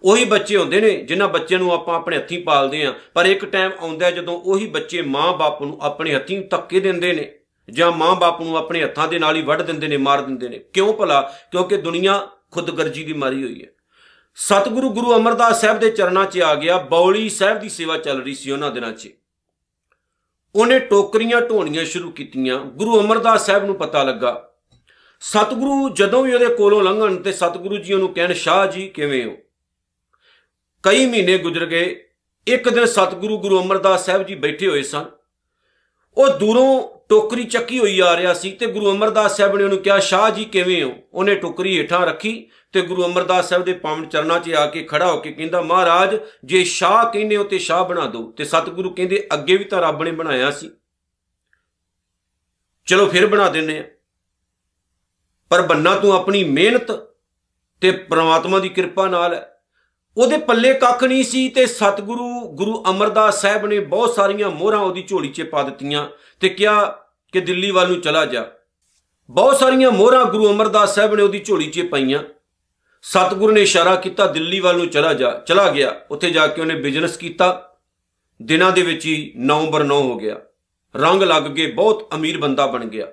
ਉਹੀ 0.04 0.26
ਬੱਚੇ 0.26 0.58
ਹੁੰਦੇ 0.58 0.82
ਨੇ 0.82 0.90
ਜਿਨ੍ਹਾਂ 0.90 1.30
ਬੱਚਿਆਂ 1.30 1.60
ਨੂੰ 1.60 1.74
ਆਪਾਂ 1.74 1.96
ਆਪਣੇ 1.96 2.18
ਹੱਥੀਂ 2.18 2.44
ਪਾਲਦੇ 2.44 2.86
ਆਂ 2.86 2.94
ਪਰ 3.14 3.26
ਇੱਕ 3.26 3.46
ਟਾਈਮ 3.46 3.72
ਆਉਂਦਾ 3.80 4.12
ਜਦੋਂ 4.12 4.42
ਉਹੀ 4.42 4.68
ਬੱਚੇ 4.68 5.02
ਮਾਂ-ਬਾਪ 5.02 5.62
ਨੂੰ 5.62 5.78
ਆਪਣੇ 5.82 6.16
ਹੱਥੀਂ 6.16 6.42
ਧੱਕੇ 6.50 6.80
ਦਿੰਦੇ 6.80 7.14
ਨੇ 7.14 7.34
ਜਾਂ 7.70 7.92
ਮਾਂ-ਬਾਪ 7.92 8.42
ਨੂੰ 8.42 8.58
ਆਪਣੇ 8.58 8.84
ਹੱਥਾਂ 8.84 9.08
ਦੇ 9.08 9.20
ਨਾਲ 9.20 9.36
ਹੀ 9.36 9.42
ਵੱਢ 9.42 9.62
ਦਿੰਦੇ 9.62 9.88
ਨੇ, 9.88 9.98
ਮਾਰ 9.98 10.22
ਦਿੰਦੇ 10.22 10.50
ਨੇ। 10.50 10.60
ਕਿਉਂ 10.60 10.94
ਭਲਾ? 10.94 11.34
ਕਿਉਂਕਿ 11.52 11.78
ਦੁਨੀਆ 11.78 12.28
ਖੁਦਗਰਜੀ 12.52 13.04
ਦੀ 13.04 13.14
ਮਾਰੀ 13.14 13.44
ਹੋਈ 13.44 13.64
ਹੈ। 13.64 13.68
ਸਤਿਗੁਰੂ 14.36 14.90
ਗੁਰੂ 14.90 15.16
ਅਮਰਦਾਸ 15.16 15.62
ਸਾਹਿਬ 15.62 15.80
ਦੇ 15.80 15.92
ਚਰਨਾਂ 15.92 16.26
'ਚ 16.26 16.40
ਆ 16.40 16.56
ਗਿਆ, 16.56 16.78
ਬੌਲੀ 16.78 17.30
ਸਾਹਿਬ 17.30 17.60
ਦੀ 17.60 17.70
ਸੇਵਾ 17.70 17.98
ਚੱਲ 17.98 18.24
ਰਹੀ 18.24 18.34
ਸੀ 18.34 18.52
ਉਹਨਾਂ 18.52 18.72
ਦਿਨਾਂ 18.72 18.92
'ਚ। 18.92 19.10
ਉਹਨੇ 20.56 20.80
ਟੋਕਰੀਆਂ 20.80 21.42
ਢੋਣੀਆਂ 21.42 21.86
ਸ਼ੁਰੂ 21.86 22.12
ਕੀਤੀਆਂ। 22.12 22.60
ਗੁਰੂ 22.60 23.02
ਅਮਰਦਾਸ 23.02 23.46
ਸਾਹਿਬ 23.46 23.66
ਨੂੰ 23.66 23.76
ਪਤਾ 23.76 24.04
ਲੱਗਾ। 24.04 24.50
ਸਤਿਗੁਰੂ 25.20 25.90
ਜਦੋਂ 25.90 26.24
ਵੀ 26.24 26.34
ਉਹਦੇ 26.34 26.46
ਕੋਲੋਂ 26.46 26.84
ਲੰਘਣ 26.84 27.16
ਤੇ 27.16 27.32
ਸਤਿਗੁਰੂ 27.32 27.78
ਜੀ 27.78 27.94
ਉਹਨੂੰ 27.94 28.14
ਕਹਿਣ, 28.14 28.34
ਸ਼ਾਹ 28.34 28.68
ਜੀ, 28.68 28.90
ਕਿਵੇਂ 28.90 29.26
ਹੋ? 29.26 29.38
ਕਈ 30.84 31.06
ਮਹੀਨੇ 31.06 31.38
ਗੁਜ਼ਰ 31.38 31.66
ਗਏ, 31.66 32.10
ਇੱਕ 32.48 32.70
ਦਿਨ 32.70 32.86
ਸਤਿਗੁਰੂ 32.86 33.38
ਗੁਰੂ 33.38 33.62
ਅਮਰਦਾਸ 33.64 34.06
ਸਾਹਿਬ 34.06 34.24
ਜੀ 34.24 34.36
ਬੈਠੇ 34.36 34.68
ਹੋਏ 34.68 34.84
ਸਨ। 34.84 35.06
ਉਹ 36.18 36.30
ਦੂਰੋਂ 36.30 37.00
ਟੋਕਰੀ 37.10 37.44
ਚੱਕੀ 37.44 37.80
ਹੋਈ 37.80 38.00
ਆ 38.00 38.18
ਰਿਹਾ 38.18 38.34
ਸੀ 38.34 38.52
ਤੇ 38.52 38.66
ਗੁਰੂ 38.66 38.92
ਅਮਰਦਾਸ 38.92 39.38
ਸਾਹਿਬ 39.38 39.58
ਨੇ 39.58 39.64
ਉਹਨੂੰ 39.64 39.78
ਕਿਹਾ, 39.78 40.00
ਸ਼ਾਹ 40.00 40.30
ਜੀ, 40.30 40.46
ਕਿਵੇਂ 40.46 40.84
ਹੋ? 40.84 40.96
ਉਹਨੇ 41.14 41.36
ਟੋਕਰੀ 41.36 41.80
ਹੇਠਾਂ 41.80 42.06
ਰੱਖੀ 42.06 42.50
ਤੇ 42.72 42.82
ਗੁਰੂ 42.82 43.06
ਅਮਰਦਾਸ 43.06 43.50
ਸਾਹਿਬ 43.50 43.64
ਦੇ 43.64 43.74
ਪਾਵਨ 43.74 44.06
ਚਰਨਾਂ 44.06 44.40
'ਚ 44.40 44.54
ਆ 44.54 44.68
ਕੇ 44.68 44.84
ਖੜਾ 44.84 45.12
ਹੋ 45.12 45.18
ਕੇ 45.18 45.32
ਕਹਿੰਦਾ, 45.32 45.62
ਮਹਾਰਾਜ, 45.62 46.16
ਜੇ 46.46 46.64
ਸ਼ਾਹ 46.64 47.14
ਕਹਿੰਦੇ 47.14 47.38
ਹੋ 47.38 47.44
ਤੇ 47.44 47.60
ਸ਼ਾਹ 47.60 47.86
ਬਣਾ 47.86 48.06
ਦਿਓ। 48.06 48.32
ਤੇ 48.32 48.46
ਸਤਿਗੁਰੂ 48.46 48.90
ਕਹਿੰਦੇ, 48.90 49.28
ਅੱਗੇ 49.34 49.58
ਵੀ 49.58 49.64
ਤਾਂ 49.64 49.82
ਰੱਬ 49.82 50.04
ਨੇ 50.04 50.12
ਬਣਾਇਆ 50.12 50.52
ਸੀ। 50.52 50.72
ਚਲੋ 52.86 53.06
ਫਿਰ 53.06 53.28
ਬਣਾ 53.28 53.50
ਦਿੰਨੇ 53.50 53.80
ਆ 53.80 53.84
ਪਰ 55.50 55.62
ਬੰਨਾ 55.62 55.96
ਤੂੰ 55.96 56.14
ਆਪਣੀ 56.14 56.44
ਮਿਹਨਤ 56.44 56.92
ਤੇ 57.82 57.92
ਪ੍ਰਮਾਤਮਾ 57.92 58.60
ਦੀ 58.60 58.70
ਕਿਰਪਾ 58.70 59.08
ਨਾਲ 59.08 59.34
ਹੈ 59.34 59.53
ਉਹਦੇ 60.18 60.38
ਪੱਲੇ 60.38 60.74
ਕੱਖ 60.74 61.04
ਨਹੀਂ 61.04 61.24
ਸੀ 61.24 61.50
ਤੇ 61.50 61.66
ਸਤਿਗੁਰੂ 61.66 62.48
ਗੁਰੂ 62.48 62.84
ਅਮਰਦਾਸ 62.90 63.42
ਸਾਹਿਬ 63.42 63.66
ਨੇ 63.66 63.80
ਬਹੁਤ 63.80 64.16
ਸਾਰੀਆਂ 64.16 64.50
ਮੋਹਰਾਂ 64.50 64.80
ਉਹਦੀ 64.80 65.04
ਝੋਲੀ 65.08 65.28
'ਚ 65.28 65.42
ਪਾ 65.42 65.64
ਦਿੱਤੀਆਂ 65.64 66.08
ਤੇ 66.40 66.50
ਕਿਹਾ 66.50 66.86
ਕਿ 67.32 67.40
ਦਿੱਲੀ 67.40 67.72
ਵੱਲ 67.72 67.88
ਨੂੰ 67.88 68.02
ਚਲਾ 68.02 68.26
ਜਾ। 68.26 68.46
ਬਹੁਤ 69.30 69.60
ਸਾਰੀਆਂ 69.60 69.92
ਮੋਹਰਾਂ 69.92 70.26
ਗੁਰੂ 70.26 70.52
ਅਮਰਦਾਸ 70.52 70.96
ਸਾਹਿਬ 70.96 71.16
ਨੇ 71.16 71.24
ਉਹਦੀ 71.24 71.40
ਝੋਲੀ 71.40 71.70
'ਚ 71.70 71.82
ਪਾਈਆਂ। 71.82 72.24
ਸਤਿਗੁਰੂ 73.02 73.54
ਨੇ 73.54 73.62
ਇਸ਼ਾਰਾ 73.62 73.96
ਕੀਤਾ, 73.96 74.28
ਦਿੱਲੀ 74.28 74.60
ਵੱਲ 74.60 74.78
ਨੂੰ 74.78 74.88
ਚਲਾ 74.88 75.14
ਜਾ, 75.14 75.44
ਚਲਾ 75.48 75.70
ਗਿਆ। 75.70 75.96
ਉੱਥੇ 76.12 76.30
ਜਾ 76.30 76.48
ਕੇ 76.48 76.62
ਉਹਨੇ 76.62 76.76
ਬਿਜ਼ਨਸ 76.76 77.18
ਕੀਤਾ। 77.18 77.76
ਦਿਨਾਂ 78.42 78.72
ਦੇ 78.72 78.82
ਵਿੱਚ 78.82 79.06
ਹੀ 79.06 79.34
ਨਵੰਬਰ 79.38 79.84
9 79.84 80.02
ਹੋ 80.02 80.18
ਗਿਆ। 80.18 80.36
ਰੰਗ 80.96 81.24
ਲੱਗ 81.24 81.44
ਗਏ 81.44 81.72
ਬਹੁਤ 81.72 82.16
ਅਮੀਰ 82.16 82.38
ਬੰਦਾ 82.38 82.66
ਬਣ 82.66 82.86
ਗਿਆ। 82.86 83.08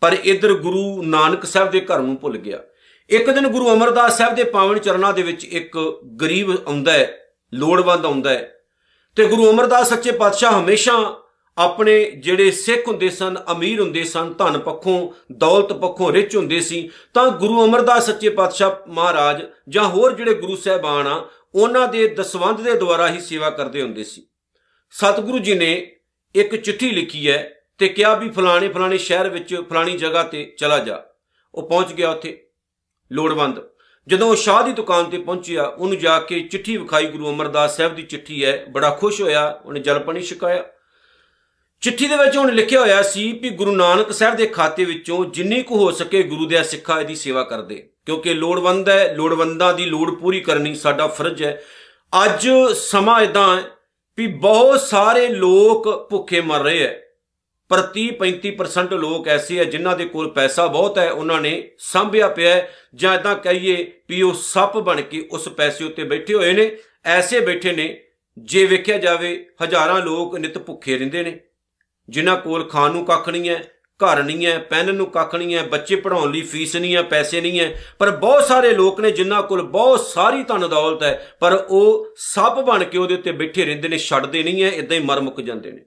ਪਰ 0.00 0.16
ਇਧਰ 0.24 0.54
ਗੁਰੂ 0.54 1.02
ਨਾਨਕ 1.02 1.44
ਸਾਹਿਬ 1.44 1.70
ਦੇ 1.70 1.80
ਘਰ 1.80 1.98
ਨੂੰ 1.98 2.16
ਭੁੱਲ 2.16 2.36
ਗਿਆ। 2.36 2.58
ਇੱਕ 3.08 3.30
ਦਿਨ 3.30 3.48
ਗੁਰੂ 3.48 3.72
ਅਮਰਦਾਸ 3.72 4.18
ਸਾਹਿਬ 4.18 4.34
ਦੇ 4.34 4.44
ਪਾਵਨ 4.44 4.78
ਚਰਨਾਂ 4.78 5.12
ਦੇ 5.12 5.22
ਵਿੱਚ 5.22 5.44
ਇੱਕ 5.44 6.00
ਗਰੀਬ 6.20 6.50
ਆਉਂਦਾ 6.50 6.92
ਹੈ, 6.92 7.18
ਲੋੜਵੰਦ 7.54 8.06
ਆਉਂਦਾ 8.06 8.30
ਹੈ 8.30 8.54
ਤੇ 9.16 9.26
ਗੁਰੂ 9.26 9.50
ਅਮਰਦਾਸ 9.50 9.88
ਸੱਚੇ 9.88 10.12
ਪਾਤਸ਼ਾਹ 10.12 10.60
ਹਮੇਸ਼ਾ 10.60 11.18
ਆਪਣੇ 11.58 12.10
ਜਿਹੜੇ 12.10 12.50
ਸਿੱਖ 12.50 12.88
ਹੁੰਦੇ 12.88 13.08
ਸਨ, 13.08 13.38
ਅਮੀਰ 13.52 13.80
ਹੁੰਦੇ 13.80 14.04
ਸਨ, 14.04 14.32
ਧਨ 14.32 14.58
ਪੱਖੋਂ, 14.58 15.12
ਦੌਲਤ 15.32 15.72
ਪੱਖੋਂ 15.72 16.12
ਰਿਚ 16.12 16.36
ਹੁੰਦੇ 16.36 16.60
ਸੀ, 16.60 16.90
ਤਾਂ 17.14 17.30
ਗੁਰੂ 17.30 17.64
ਅਮਰਦਾਸ 17.64 18.06
ਸੱਚੇ 18.06 18.28
ਪਾਤਸ਼ਾਹ 18.28 18.90
ਮਹਾਰਾਜ 18.90 19.42
ਜਾਂ 19.68 19.84
ਹੋਰ 19.84 20.12
ਜਿਹੜੇ 20.12 20.34
ਗੁਰੂ 20.34 20.56
ਸਾਹਿਬਾਨ 20.56 21.06
ਆ, 21.06 21.28
ਉਹਨਾਂ 21.54 21.88
ਦੇ 21.88 22.08
ਦਸਵੰਦ 22.08 22.60
ਦੇ 22.60 22.74
ਦੁਆਰਾ 22.74 23.08
ਹੀ 23.08 23.20
ਸੇਵਾ 23.20 23.50
ਕਰਦੇ 23.50 23.82
ਹੁੰਦੇ 23.82 24.04
ਸੀ। 24.04 24.26
ਸਤਿਗੁਰੂ 24.90 25.38
ਜੀ 25.38 25.54
ਨੇ 25.54 25.96
ਇੱਕ 26.34 26.56
ਚਿੱਠੀ 26.56 26.90
ਲਿਖੀ 26.90 27.30
ਹੈ 27.30 27.54
ਤੇ 27.78 27.88
ਕਿਹਾ 27.88 28.14
ਵੀ 28.14 28.30
ਫਲਾਣੇ 28.30 28.68
ਫਲਾਣੇ 28.68 28.98
ਸ਼ਹਿਰ 28.98 29.28
ਵਿੱਚ 29.28 29.62
ਫਲਾਣੀ 29.70 29.96
ਜਗ੍ਹਾ 29.96 30.22
ਤੇ 30.22 30.54
ਚਲਾ 30.58 30.78
ਜਾ। 30.78 31.02
ਉਹ 31.54 31.68
ਪਹੁੰਚ 31.68 31.92
ਗਿਆ 31.92 32.10
ਉੱਥੇ। 32.10 32.46
ਲੋੜਵੰਦ। 33.12 33.60
ਜਦੋਂ 34.08 34.28
ਉਹ 34.28 34.36
ਸ਼ਾਹ 34.36 34.62
ਦੀ 34.62 34.72
ਦੁਕਾਨ 34.72 35.04
ਤੇ 35.04 35.18
ਪਹੁੰਚਿਆ, 35.18 35.62
ਉਹਨੂੰ 35.62 35.98
ਜਾ 35.98 36.18
ਕੇ 36.18 36.40
ਚਿੱਠੀ 36.40 36.76
ਵਿਖਾਈ 36.76 37.06
ਗੁਰੂ 37.06 37.30
ਅਮਰਦਾਸ 37.30 37.76
ਸਾਹਿਬ 37.76 37.94
ਦੀ 37.94 38.02
ਚਿੱਠੀ 38.02 38.44
ਹੈ। 38.44 38.66
ਬੜਾ 38.70 38.90
ਖੁਸ਼ 38.90 39.20
ਹੋਇਆ, 39.20 39.60
ਉਹਨੇ 39.64 39.80
ਜਲ 39.80 39.98
ਪਾਣੀ 39.98 40.22
ਛਕਾਇਆ। 40.22 40.64
ਚਿੱਠੀ 41.80 42.06
ਦੇ 42.06 42.16
ਵਿੱਚ 42.16 42.36
ਉਹਨੇ 42.36 42.52
ਲਿਖਿਆ 42.52 42.80
ਹੋਇਆ 42.80 43.02
ਸੀ 43.02 43.32
ਕਿ 43.32 43.50
ਗੁਰੂ 43.50 43.76
ਨਾਨਕ 43.76 44.12
ਸਾਹਿਬ 44.12 44.36
ਦੇ 44.36 44.46
ਖਾਤੇ 44.46 44.84
ਵਿੱਚੋਂ 44.84 45.24
ਜਿੰਨੀ 45.24 45.62
ਕੁ 45.62 45.76
ਹੋ 45.76 45.90
ਸਕੇ 45.90 46.22
ਗੁਰੂ 46.22 46.46
ਦੇ 46.46 46.62
ਸਿੱਖਾਂ 46.62 47.00
ਇਹਦੀ 47.00 47.14
ਸੇਵਾ 47.14 47.42
ਕਰਦੇ 47.42 47.88
ਕਿਉਂਕਿ 48.06 48.34
ਲੋੜਵੰਦ 48.34 48.88
ਹੈ, 48.88 49.14
ਲੋੜਵੰਦਾਂ 49.14 49.74
ਦੀ 49.74 49.84
ਲੋੜ 49.84 50.10
ਪੂਰੀ 50.10 50.40
ਕਰਨੀ 50.40 50.74
ਸਾਡਾ 50.74 51.06
ਫਰਜ਼ 51.06 51.42
ਹੈ। 51.42 51.62
ਅੱਜ 52.24 52.48
ਸਮਾਂ 52.74 53.20
ਇਦਾਂ 53.20 53.56
ਹੈ 53.56 53.62
ਵੀ 54.16 54.26
ਬਹੁਤ 54.26 54.80
ਸਾਰੇ 54.80 55.28
ਲੋਕ 55.28 56.08
ਭੁੱਖੇ 56.10 56.40
ਮਰ 56.40 56.60
ਰਹੇ 56.60 56.84
ਐ 56.84 57.11
ਪਰ 57.72 57.80
30-35% 57.94 58.92
ਲੋਕ 58.94 59.28
ਐਸੇ 59.28 59.58
ਆ 59.60 59.64
ਜਿਨ੍ਹਾਂ 59.64 59.96
ਦੇ 59.96 60.04
ਕੋਲ 60.04 60.28
ਪੈਸਾ 60.30 60.66
ਬਹੁਤ 60.66 60.98
ਹੈ, 60.98 61.10
ਉਹਨਾਂ 61.10 61.40
ਨੇ 61.40 61.70
ਸੰਭਿਆ 61.78 62.28
ਪਿਆ 62.28 62.66
ਜਾਂ 62.94 63.14
ਇਦਾਂ 63.14 63.34
ਕਹੀਏ 63.36 63.92
ਵੀ 64.08 64.22
ਉਹ 64.22 64.32
ਸੱਪ 64.32 64.76
ਬਣ 64.78 65.00
ਕੇ 65.00 65.20
ਉਸ 65.32 65.48
ਪੈਸੇ 65.48 65.84
ਉੱਤੇ 65.84 66.04
ਬੈਠੇ 66.04 66.34
ਹੋਏ 66.34 66.52
ਨੇ। 66.52 66.70
ਐਸੇ 67.04 67.40
ਬੈਠੇ 67.40 67.72
ਨੇ, 67.72 67.86
ਜੇ 68.38 68.64
ਵੇਖਿਆ 68.66 68.98
ਜਾਵੇ 68.98 69.46
ਹਜ਼ਾਰਾਂ 69.64 70.00
ਲੋਕ 70.02 70.36
ਨਿਤ 70.36 70.58
ਭੁੱਖੇ 70.58 70.98
ਰਹਿੰਦੇ 70.98 71.22
ਨੇ। 71.22 71.38
ਜਿਨ੍ਹਾਂ 72.08 72.36
ਕੋਲ 72.36 72.68
ਖਾਣ 72.68 72.92
ਨੂੰ 72.92 73.04
ਕੱਖ 73.04 73.28
ਨਹੀਂ 73.28 73.48
ਹੈ, 73.48 73.62
ਘਰ 74.00 74.22
ਨਹੀਂ 74.22 74.46
ਹੈ, 74.46 74.58
ਪੈਨ 74.58 74.94
ਨੂੰ 74.94 75.06
ਕੱਖ 75.06 75.34
ਨਹੀਂ 75.34 75.54
ਹੈ, 75.54 75.62
ਬੱਚੇ 75.62 75.96
ਪੜਾਉਣ 75.96 76.32
ਲਈ 76.32 76.42
ਫੀਸ 76.42 76.76
ਨਹੀਂ 76.76 76.96
ਹੈ, 76.96 77.02
ਪੈਸੇ 77.02 77.40
ਨਹੀਂ 77.40 77.60
ਹੈ। 77.60 77.82
ਪਰ 77.98 78.10
ਬਹੁਤ 78.10 78.44
ਸਾਰੇ 78.44 78.72
ਲੋਕ 78.72 79.00
ਨੇ 79.00 79.10
ਜਿਨ੍ਹਾਂ 79.10 79.42
ਕੋਲ 79.42 79.62
ਬਹੁਤ 79.62 80.00
ਸਾਰੀ 80.00 80.42
ਧਨ 80.42 80.68
ਦੌਲਤ 80.68 81.02
ਹੈ, 81.02 81.36
ਪਰ 81.40 81.66
ਉਹ 81.70 82.12
ਸੱਪ 82.16 82.60
ਬਣ 82.60 82.84
ਕੇ 82.84 82.98
ਉਹਦੇ 82.98 83.14
ਉੱਤੇ 83.14 83.32
ਬੈਠੇ 83.32 83.64
ਰਹਿੰਦੇ 83.64 83.88
ਨੇ, 83.88 83.98
ਛੱਡਦੇ 83.98 84.42
ਨਹੀਂ 84.42 84.62
ਹੈ 84.62 84.70
ਇਦਾਂ 84.70 84.96
ਹੀ 84.96 85.02
ਮਰ 85.02 85.20
ਮੁੱਕ 85.20 85.40
ਜਾਂਦੇ 85.40 85.72
ਨੇ। 85.72 85.84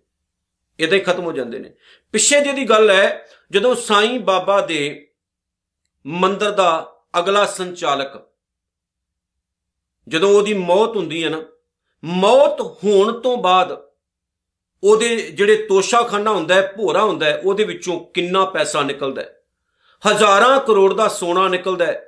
ਇਦਾਂ 0.79 0.97
ਹੀ 0.97 1.03
ਖਤਮ 1.03 1.23
ਹੋ 1.23 1.31
ਜਾਂਦੇ 1.31 1.59
ਨੇ। 1.59 1.73
ਪਿੱਛੇ 2.13 2.41
ਜਿਹਦੀ 2.41 2.65
ਗੱਲ 2.65 2.89
ਹੈ, 2.89 3.25
ਜਦੋਂ 3.51 3.75
ਸਾਈਂ 3.75 4.19
ਬਾਬਾ 4.19 4.59
ਦੇ 4.61 5.07
ਮੰਦਰ 6.05 6.51
ਦਾ 6.51 6.95
ਅਗਲਾ 7.19 7.45
ਸੰਚਾਲਕ, 7.45 8.21
ਜਦੋਂ 10.07 10.29
ਉਹਦੀ 10.29 10.53
ਮੌਤ 10.53 10.95
ਹੁੰਦੀ 10.95 11.23
ਹੈ 11.23 11.29
ਨਾ, 11.29 11.41
ਮੌਤ 12.03 12.61
ਹੋਣ 12.61 13.19
ਤੋਂ 13.21 13.37
ਬਾਅਦ 13.37 13.77
ਉਹਦੇ 14.83 15.15
ਜਿਹੜੇ 15.17 15.55
ਤੋਸ਼ਾਖਾਨਾ 15.55 16.31
ਹੁੰਦਾ 16.31 16.55
ਹੈ, 16.55 16.73
ਭੋਰਾ 16.77 17.03
ਹੁੰਦਾ 17.03 17.25
ਹੈ, 17.25 17.37
ਉਹਦੇ 17.37 17.63
ਵਿੱਚੋਂ 17.63 17.99
ਕਿੰਨਾ 18.05 18.45
ਪੈਸਾ 18.45 18.81
ਨਿਕਲਦਾ 18.83 19.21
ਹੈ? 19.21 19.31
ਹਜ਼ਾਰਾਂ 20.03 20.59
ਕਰੋੜ 20.59 20.93
ਦਾ 20.93 21.07
ਸੋਨਾ 21.07 21.47
ਨਿਕਲਦਾ 21.47 21.85
ਹੈ, 21.85 22.01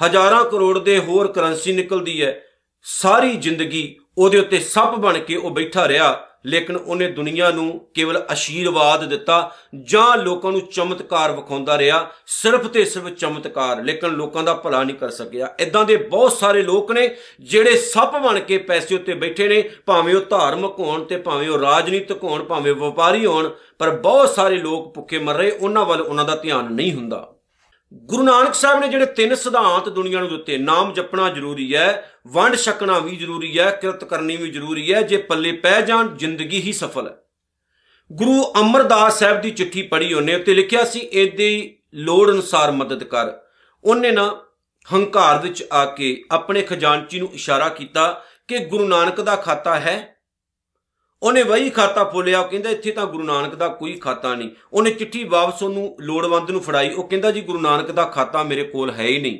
ਹਜ਼ਾਰਾਂ 0.00 0.44
ਕਰੋੜ 0.44 0.78
ਦੇ 0.78 0.98
ਹੋਰ 0.98 1.32
ਕਰੰਸੀ 1.32 1.72
ਨਿਕਲਦੀ 1.72 2.22
ਹੈ, 2.22 2.40
ਸਾਰੀ 2.82 3.36
ਜ਼ਿੰਦਗੀ 3.36 3.98
ਉਹਦੇ 4.18 4.38
ਉੱਤੇ 4.38 4.58
ਸੱਪ 4.58 4.94
ਬਣ 4.96 5.18
ਕੇ 5.18 5.36
ਉਹ 5.36 5.50
ਬੈਠਾ 5.50 5.88
ਰਿਹਾ 5.88 6.12
ਲੇਕਿਨ 6.46 6.76
ਉਹਨੇ 6.76 7.08
ਦੁਨੀਆ 7.08 7.50
ਨੂੰ 7.50 7.86
ਕੇਵਲ 7.94 8.26
ਅਸ਼ੀਰਵਾਦ 8.32 9.04
ਦਿੱਤਾ, 9.04 9.50
ਜਾਂ 9.84 10.16
ਲੋਕਾਂ 10.16 10.52
ਨੂੰ 10.52 10.60
ਚਮਤਕਾਰ 10.60 11.32
ਵਿਖਾਉਂਦਾ 11.32 11.78
ਰਿਹਾ, 11.78 12.10
ਸਿਰਫ 12.26 12.66
ਤੇ 12.66 12.84
ਸਿਰਫ 12.84 13.08
ਚਮਤਕਾਰ, 13.08 13.82
ਲੇਕਿਨ 13.82 14.10
ਲੋਕਾਂ 14.10 14.42
ਦਾ 14.42 14.54
ਭਲਾ 14.54 14.82
ਨਹੀਂ 14.82 14.96
ਕਰ 14.96 15.10
ਸਕਿਆ। 15.10 15.54
ਇਦਾਂ 15.60 15.84
ਦੇ 15.84 15.96
ਬਹੁਤ 15.96 16.32
ਸਾਰੇ 16.32 16.62
ਲੋਕ 16.62 16.92
ਨੇ, 16.92 17.16
ਜਿਹੜੇ 17.40 17.76
ਸੱਪ 17.76 18.12
ਬਣ 18.12 18.40
ਕੇ 18.40 18.58
ਪੈਸੇ 18.58 18.94
ਉੱਤੇ 18.94 19.14
ਬੈਠੇ 19.14 19.48
ਨੇ, 19.48 19.70
ਭਾਵੇਂ 19.86 20.14
ਉਹ 20.14 20.20
ਧਾਰਮਿਕ 20.20 20.78
ਹੋਣ 20.78 21.04
ਤੇ 21.04 21.16
ਭਾਵੇਂ 21.16 21.48
ਉਹ 21.48 21.58
ਰਾਜਨੀਤਿਕ 21.58 22.24
ਹੋਣ, 22.24 22.42
ਭਾਵੇਂ 22.42 22.74
ਵਪਾਰੀ 22.74 23.26
ਹੋਣ, 23.26 23.50
ਪਰ 23.78 23.90
ਬਹੁਤ 23.90 24.30
ਸਾਰੇ 24.30 24.56
ਲੋਕ 24.56 24.94
ਭੁੱਖੇ 24.94 25.18
ਮਰ 25.18 25.34
ਰਹੇ, 25.34 25.50
ਉਹਨਾਂ 25.50 25.84
ਵੱਲ 25.84 26.00
ਉਹਨਾਂ 26.00 26.24
ਦਾ 26.24 26.36
ਧਿਆਨ 26.36 26.72
ਨਹੀਂ 26.72 26.92
ਹੁੰਦਾ। 26.92 27.34
ਗੁਰੂ 27.94 28.22
ਨਾਨਕ 28.22 28.54
ਸਾਹਿਬ 28.54 28.80
ਨੇ 28.80 28.88
ਜਿਹੜੇ 28.88 29.06
ਤਿੰਨ 29.06 29.34
ਸਿਧਾਂਤ 29.34 29.88
ਦੁਨੀਆ 29.88 30.20
ਨੂੰ 30.20 30.28
ਦਿੱਤੇ, 30.28 30.58
ਨਾਮ 30.58 30.92
ਜਪਣਾ 30.92 31.28
ਜ਼ਰੂਰੀ 31.28 31.74
ਹੈ, 31.74 32.10
ਵੰਡ 32.26 32.56
ਛਕਣਾ 32.56 32.98
ਵੀ 32.98 33.16
ਜ਼ਰੂਰੀ 33.16 33.58
ਹੈ, 33.58 33.70
ਕਿਰਤ 33.70 34.04
ਕਰਨੀ 34.04 34.36
ਵੀ 34.36 34.50
ਜ਼ਰੂਰੀ 34.50 34.94
ਹੈ, 34.94 35.02
ਜੇ 35.02 35.16
ਪੱਲੇ 35.16 35.52
ਪੈ 35.52 35.80
ਜਾਣ, 35.80 36.16
ਜ਼ਿੰਦਗੀ 36.16 36.60
ਹੀ 36.60 36.72
ਸਫਲ 36.72 37.06
ਹੈ। 37.06 37.16
ਗੁਰੂ 38.12 38.52
ਅਮਰਦਾਸ 38.60 39.18
ਸਾਹਿਬ 39.18 39.40
ਦੀ 39.40 39.50
ਚਿੱਠੀ 39.50 39.82
ਪੜ੍ਹੀ 39.82 40.14
ਉਹਨੇ, 40.14 40.34
ਉੱਤੇ 40.34 40.54
ਲਿਖਿਆ 40.54 40.84
ਸੀ, 40.84 40.98
ਇਹਦੀ 40.98 41.78
ਲੋੜ 41.94 42.30
ਅਨੁਸਾਰ 42.30 42.70
ਮਦਦ 42.70 43.04
ਕਰ। 43.04 43.32
ਉਹਨੇ 43.84 44.10
ਨਾ 44.10 44.42
ਹੰਕਾਰ 44.94 45.42
ਵਿੱਚ 45.42 45.66
ਆ 45.72 45.84
ਕੇ 45.84 46.24
ਆਪਣੇ 46.30 46.62
ਖਜ਼ਾਨਚੀ 46.62 47.18
ਨੂੰ 47.18 47.30
ਇਸ਼ਾਰਾ 47.34 47.68
ਕੀਤਾ 47.68 48.24
ਕਿ 48.48 48.58
ਗੁਰੂ 48.58 48.88
ਨਾਨਕ 48.88 49.20
ਦਾ 49.20 49.36
ਖਾਤਾ 49.36 49.80
ਹੈ 49.80 50.19
ਉਹਨੇ 51.22 51.42
ਵਹੀ 51.42 51.70
ਖਾਤਾ 51.70 52.04
ਫੋਲਿਆ 52.04 52.42
ਕਹਿੰਦਾ 52.42 52.70
ਇੱਥੇ 52.70 52.90
ਤਾਂ 52.90 53.06
ਗੁਰੂ 53.06 53.24
ਨਾਨਕ 53.24 53.54
ਦਾ 53.54 53.68
ਕੋਈ 53.68 53.92
ਖਾਤਾ 53.92 54.34
ਨਹੀਂ। 54.34 54.50
ਉਹਨੇ 54.72 54.90
ਚਿੱਠੀ 54.90 55.24
ਵਾਪਸ 55.24 55.62
ਉਹਨੂੰ 55.62 55.96
ਲੋੜਵੰਦ 56.00 56.50
ਨੂੰ 56.50 56.60
ਫੜਾਈ। 56.60 56.90
ਉਹ 56.90 57.08
ਕਹਿੰਦਾ 57.08 57.30
ਜੀ 57.30 57.40
ਗੁਰੂ 57.40 57.60
ਨਾਨਕ 57.60 57.90
ਦਾ 57.90 58.04
ਖਾਤਾ 58.04 58.42
ਮੇਰੇ 58.42 58.62
ਕੋਲ 58.62 58.90
ਹੈ 58.90 59.02
ਹੀ 59.02 59.18
ਨਹੀਂ। 59.18 59.38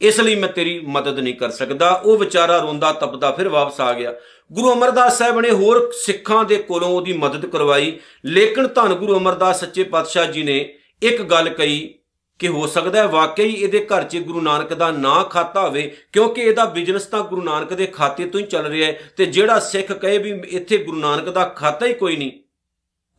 ਇਸ 0.00 0.20
ਲਈ 0.20 0.34
ਮੈਂ 0.34 0.48
ਤੇਰੀ 0.48 0.80
ਮਦਦ 0.80 1.18
ਨਹੀਂ 1.18 1.34
ਕਰ 1.34 1.50
ਸਕਦਾ। 1.50 1.90
ਉਹ 1.90 2.18
ਵਿਚਾਰਾ 2.18 2.58
ਰੋਂਦਾ, 2.58 2.92
ਤਪਦਾ, 2.92 3.30
ਫਿਰ 3.30 3.48
ਵਾਪਸ 3.48 3.80
ਆ 3.80 3.92
ਗਿਆ। 3.92 4.14
ਗੁਰੂ 4.52 4.72
ਅਮਰਦਾਸ 4.72 5.18
ਸਾਹਿਬ 5.18 5.40
ਨੇ 5.40 5.50
ਹੋਰ 5.50 5.92
ਸਿੱਖਾਂ 5.94 6.44
ਦੇ 6.44 6.56
ਕੋਲੋਂ 6.56 6.88
ਉਹਦੀ 6.88 7.12
ਮਦਦ 7.12 7.46
ਕਰਵਾਈ। 7.46 7.98
ਲੇਕਿਨ 8.24 8.66
ਧੰਨ 8.66 8.94
ਗੁਰੂ 8.94 9.18
ਅਮਰਦਾਸ 9.18 9.60
ਸੱਚੇ 9.60 9.84
ਪਾਤਸ਼ਾਹ 9.84 10.26
ਜੀ 10.26 10.42
ਨੇ 10.42 10.74
ਇੱਕ 11.02 11.22
ਗੱਲ 11.22 11.48
ਕਹੀ 11.48 11.97
ਕਿ 12.40 12.48
ਹੋ 12.48 12.66
ਸਕਦਾ 12.66 13.00
ਹੈ 13.00 13.06
ਵਾਕਈ 13.08 13.50
ਇਹਦੇ 13.50 13.86
ਘਰ 13.86 14.04
'ਚ 14.04 14.16
ਗੁਰੂ 14.18 14.40
ਨਾਨਕ 14.40 14.72
ਦਾ 14.74 14.90
ਨਾਂ 14.90 15.22
ਖਾਤਾ 15.24 15.66
ਹੋਵੇ, 15.66 15.82
ਕਿਉਂਕਿ 16.12 16.40
ਇਹਦਾ 16.42 16.64
ਬਿਜ਼ਨਸ 16.66 17.06
ਤਾਂ 17.06 17.22
ਗੁਰੂ 17.24 17.42
ਨਾਨਕ 17.42 17.72
ਦੇ 17.72 17.86
ਖਾਤੇ 17.88 18.26
ਤੋਂ 18.26 18.40
ਹੀ 18.40 18.46
ਚੱਲ 18.46 18.66
ਰਿਹਾ 18.66 18.86
ਹੈ 18.86 19.10
ਤੇ 19.16 19.26
ਜਿਹੜਾ 19.26 19.58
ਸਿੱਖ 19.60 19.92
ਕਹੇ 19.94 20.18
ਵੀ 20.18 20.30
ਇੱਥੇ 20.48 20.78
ਗੁਰੂ 20.78 20.98
ਨਾਨਕ 20.98 21.28
ਦਾ 21.28 21.44
ਖਾਤਾ 21.56 21.86
ਹੀ 21.86 21.92
ਕੋਈ 21.94 22.16
ਨਹੀਂ, 22.16 22.32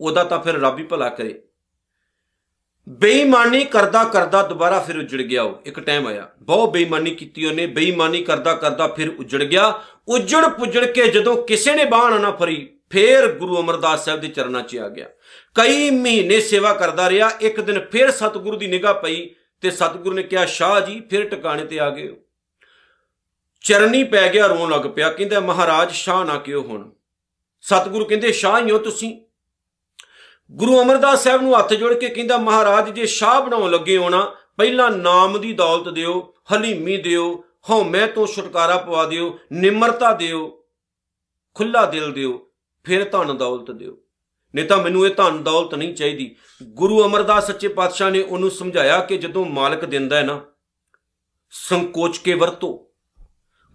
ਉਹਦਾ 0.00 0.24
ਤਾਂ 0.24 0.38
ਫਿਰ 0.40 0.60
ਰੱਬ 0.60 0.78
ਹੀ 0.78 0.84
ਭਲਾ 0.84 1.08
ਕਰੇ। 1.10 1.40
ਬੇਈਮਾਨੀ 2.86 3.64
ਕਰਦਾ 3.66 4.02
ਕਰਦਾ 4.04 4.42
ਦੁਬਾਰਾ 4.42 4.78
ਫਿਰ 4.80 4.98
ਉਜੜ 4.98 5.20
ਗਿਆ 5.20 5.42
ਉਹ, 5.42 5.60
ਇੱਕ 5.66 5.80
ਟਾਈਮ 5.80 6.06
ਆਇਆ। 6.06 6.28
ਬਹੁਤ 6.40 6.70
ਬੇਈਮਾਨੀ 6.70 7.10
ਕੀਤੀ 7.14 7.44
ਉਹਨੇ, 7.46 7.66
ਬੇਈਮਾਨੀ 7.68 8.22
ਕਰਦਾ 8.24 8.54
ਕਰਦਾ 8.54 8.86
ਫਿਰ 8.88 9.08
ਉਜੜ 9.10 9.42
ਗਿਆ। 9.44 9.72
ਉਜੜ 10.08 10.46
ਪੁਜੜ 10.48 10.84
ਕੇ 10.86 11.06
ਜਦੋਂ 11.08 11.36
ਕਿਸੇ 11.44 11.74
ਨੇ 11.74 11.84
ਬਾਣ 11.86 12.20
ਨਾ 12.20 12.30
ਫਰੀ 12.30 12.68
ਫੇਰ 12.90 13.26
ਗੁਰੂ 13.32 13.60
ਅਮਰਦਾਸ 13.60 14.04
ਸਾਹਿਬ 14.04 14.20
ਦੇ 14.20 14.28
ਚਰਨਾਂ 14.28 14.62
'ਚ 14.62 14.76
ਆ 14.76 14.88
ਗਿਆ। 14.88 15.06
ਕਈ 15.54 15.90
ਮਹੀਨੇ 15.90 16.40
ਸੇਵਾ 16.40 16.74
ਕਰਦਾ 16.74 17.10
ਰਿਹਾ, 17.10 17.30
ਇੱਕ 17.40 17.60
ਦਿਨ 17.60 17.80
ਫਿਰ 17.92 18.10
ਸਤਿਗੁਰੂ 18.10 18.56
ਦੀ 18.56 18.66
ਨਿਗਾਹ 18.66 18.94
ਪਈ 18.94 19.30
ਤੇ 19.60 19.70
ਸਤਿਗੁਰੂ 19.70 20.14
ਨੇ 20.14 20.22
ਕਿਹਾ, 20.22 20.46
ਸ਼ਾਹ 20.46 20.80
ਜੀ, 20.80 21.00
ਫਿਰ 21.00 21.28
ਟਿਕਾਣੇ 21.28 21.64
ਤੇ 21.64 21.80
ਆ 21.80 21.90
ਗਏ 21.90 22.16
ਚਰਨੀ 23.60 24.04
ਪੈ 24.04 24.32
ਗਿਆ, 24.32 24.46
ਰੋਣ 24.46 24.70
ਲੱਗ 24.70 24.80
ਪਿਆ, 24.80 25.10
ਕਹਿੰਦਾ, 25.10 25.40
ਮਹਾਰਾਜ, 25.40 25.90
ਸ਼ਾਹ 25.90 26.24
ਨਾ 26.24 26.38
ਕਿਉ 26.38 26.62
ਹੁਣ? 26.62 26.90
ਸਤਿਗੁਰੂ 27.60 28.04
ਕਹਿੰਦੇ, 28.04 28.32
ਸ਼ਾਹ 28.32 28.64
ਹੀ 28.64 28.70
ਹੋ 28.70 28.78
ਤੁਸੀਂ। 28.78 29.20
ਗੁਰੂ 30.52 30.82
ਅਮਰਦਾਸ 30.82 31.24
ਸਾਹਿਬ 31.24 31.42
ਨੂੰ 31.42 31.58
ਹੱਥ 31.58 31.74
ਜੋੜ 31.74 31.94
ਕੇ 31.94 32.08
ਕਹਿੰਦਾ, 32.08 32.36
ਮਹਾਰਾਜ, 32.36 32.90
ਜੇ 32.90 33.06
ਸ਼ਾਹ 33.06 33.40
ਬਣਾਉਣ 33.40 33.70
ਲੱਗੇ 33.70 33.96
ਹੋਣਾ 33.96 34.36
ਪਹਿਲਾਂ 34.56 34.90
ਨਾਮ 34.90 35.40
ਦੀ 35.40 35.52
ਦੌਲਤ 35.52 35.88
ਦਿਓ, 35.88 36.34
ਹਲੀਮੀ 36.52 36.96
ਦਿਓ 36.96 37.44
ਹਉਮੈ 37.70 38.06
ਤੋਂ 38.06 38.26
ਛੁਟਕਾਰਾ 38.26 38.76
ਪਵਾ 38.76 39.06
ਦਿਓ, 39.06 39.38
ਨਿਮਰਤਾ 39.52 40.12
ਦਿਓ 40.12 40.64
ਖੁੱਲਾ 41.54 41.86
ਦਿਲ 41.86 42.12
ਦਿਓ, 42.12 42.50
ਫਿਰ 42.84 43.04
ਧਨ 43.04 43.36
ਦੌਲਤ 43.36 43.70
ਦਿਓ। 43.70 43.98
ਨਹੀਂ 44.54 44.66
ਤਾਂ 44.66 44.78
ਮੈਨੂੰ 44.78 45.06
ਇਹ 45.06 45.14
ਧਨ 45.14 45.42
ਦੌਲਤ 45.42 45.74
ਨਹੀਂ 45.74 45.94
ਚਾਹੀਦੀ। 45.94 46.36
ਗੁਰੂ 46.62 47.04
ਅਮਰਦਾਸ 47.04 47.46
ਸੱਚੇ 47.46 47.68
ਪਾਤਸ਼ਾਹ 47.68 48.10
ਨੇ 48.10 48.22
ਉਹਨੂੰ 48.22 48.50
ਸਮਝਾਇਆ 48.50 49.00
ਕਿ 49.00 49.16
ਜਦੋਂ 49.16 49.44
ਮਾਲਕ 49.44 49.84
ਦਿੰਦਾ 49.84 50.16
ਹੈ 50.16 50.22
ਨਾ, 50.22 50.40
ਸੰਕੋਚ 51.50 52.18
ਕੇ 52.18 52.34
ਵਰਤੋ। 52.34 52.86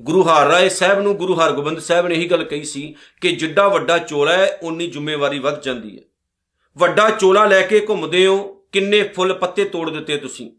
ਗੁਰੂ 0.01 0.23
ਹਰਿਰਾਏ 0.23 0.69
ਸਾਹਿਬ 0.69 0.99
ਨੂੰ 0.99 1.17
ਗੁਰੂ 1.17 1.35
ਹਰਗੋਬਿੰਦ 1.35 1.79
ਸਾਹਿਬ 1.79 2.07
ਨੇ 2.07 2.15
ਇਹੀ 2.15 2.27
ਗੱਲ 2.27 2.43
ਕਹੀ 2.43 2.63
ਸੀ 2.63 2.95
ਕਿ 3.21 3.31
ਜਿੱਡਾ 3.31 3.67
ਵੱਡਾ 3.67 3.97
ਚੋਲਾ 3.97 4.33
ਹੈ 4.33 4.59
ਉਨੀ 4.63 4.87
ਜ਼ਿੰਮੇਵਾਰੀ 4.87 5.39
ਵੱਧ 5.39 5.61
ਜਾਂਦੀ 5.61 5.97
ਹੈ। 5.97 6.03
ਵੱਡਾ 6.77 7.09
ਚੋਲਾ 7.09 7.45
ਲੈ 7.45 7.61
ਕੇ 7.61 7.85
ਘੁੰਮਦੇ 7.89 8.27
ਹੋ, 8.27 8.37
ਕਿੰਨੇ 8.71 9.03
ਫੁੱਲ 9.03 9.33
ਪੱਤੇ 9.33 9.65
ਤੋੜ 9.65 9.89
ਦਿੱਤੇ 9.89 10.17
ਤੁਸੀਂ। 10.17 10.51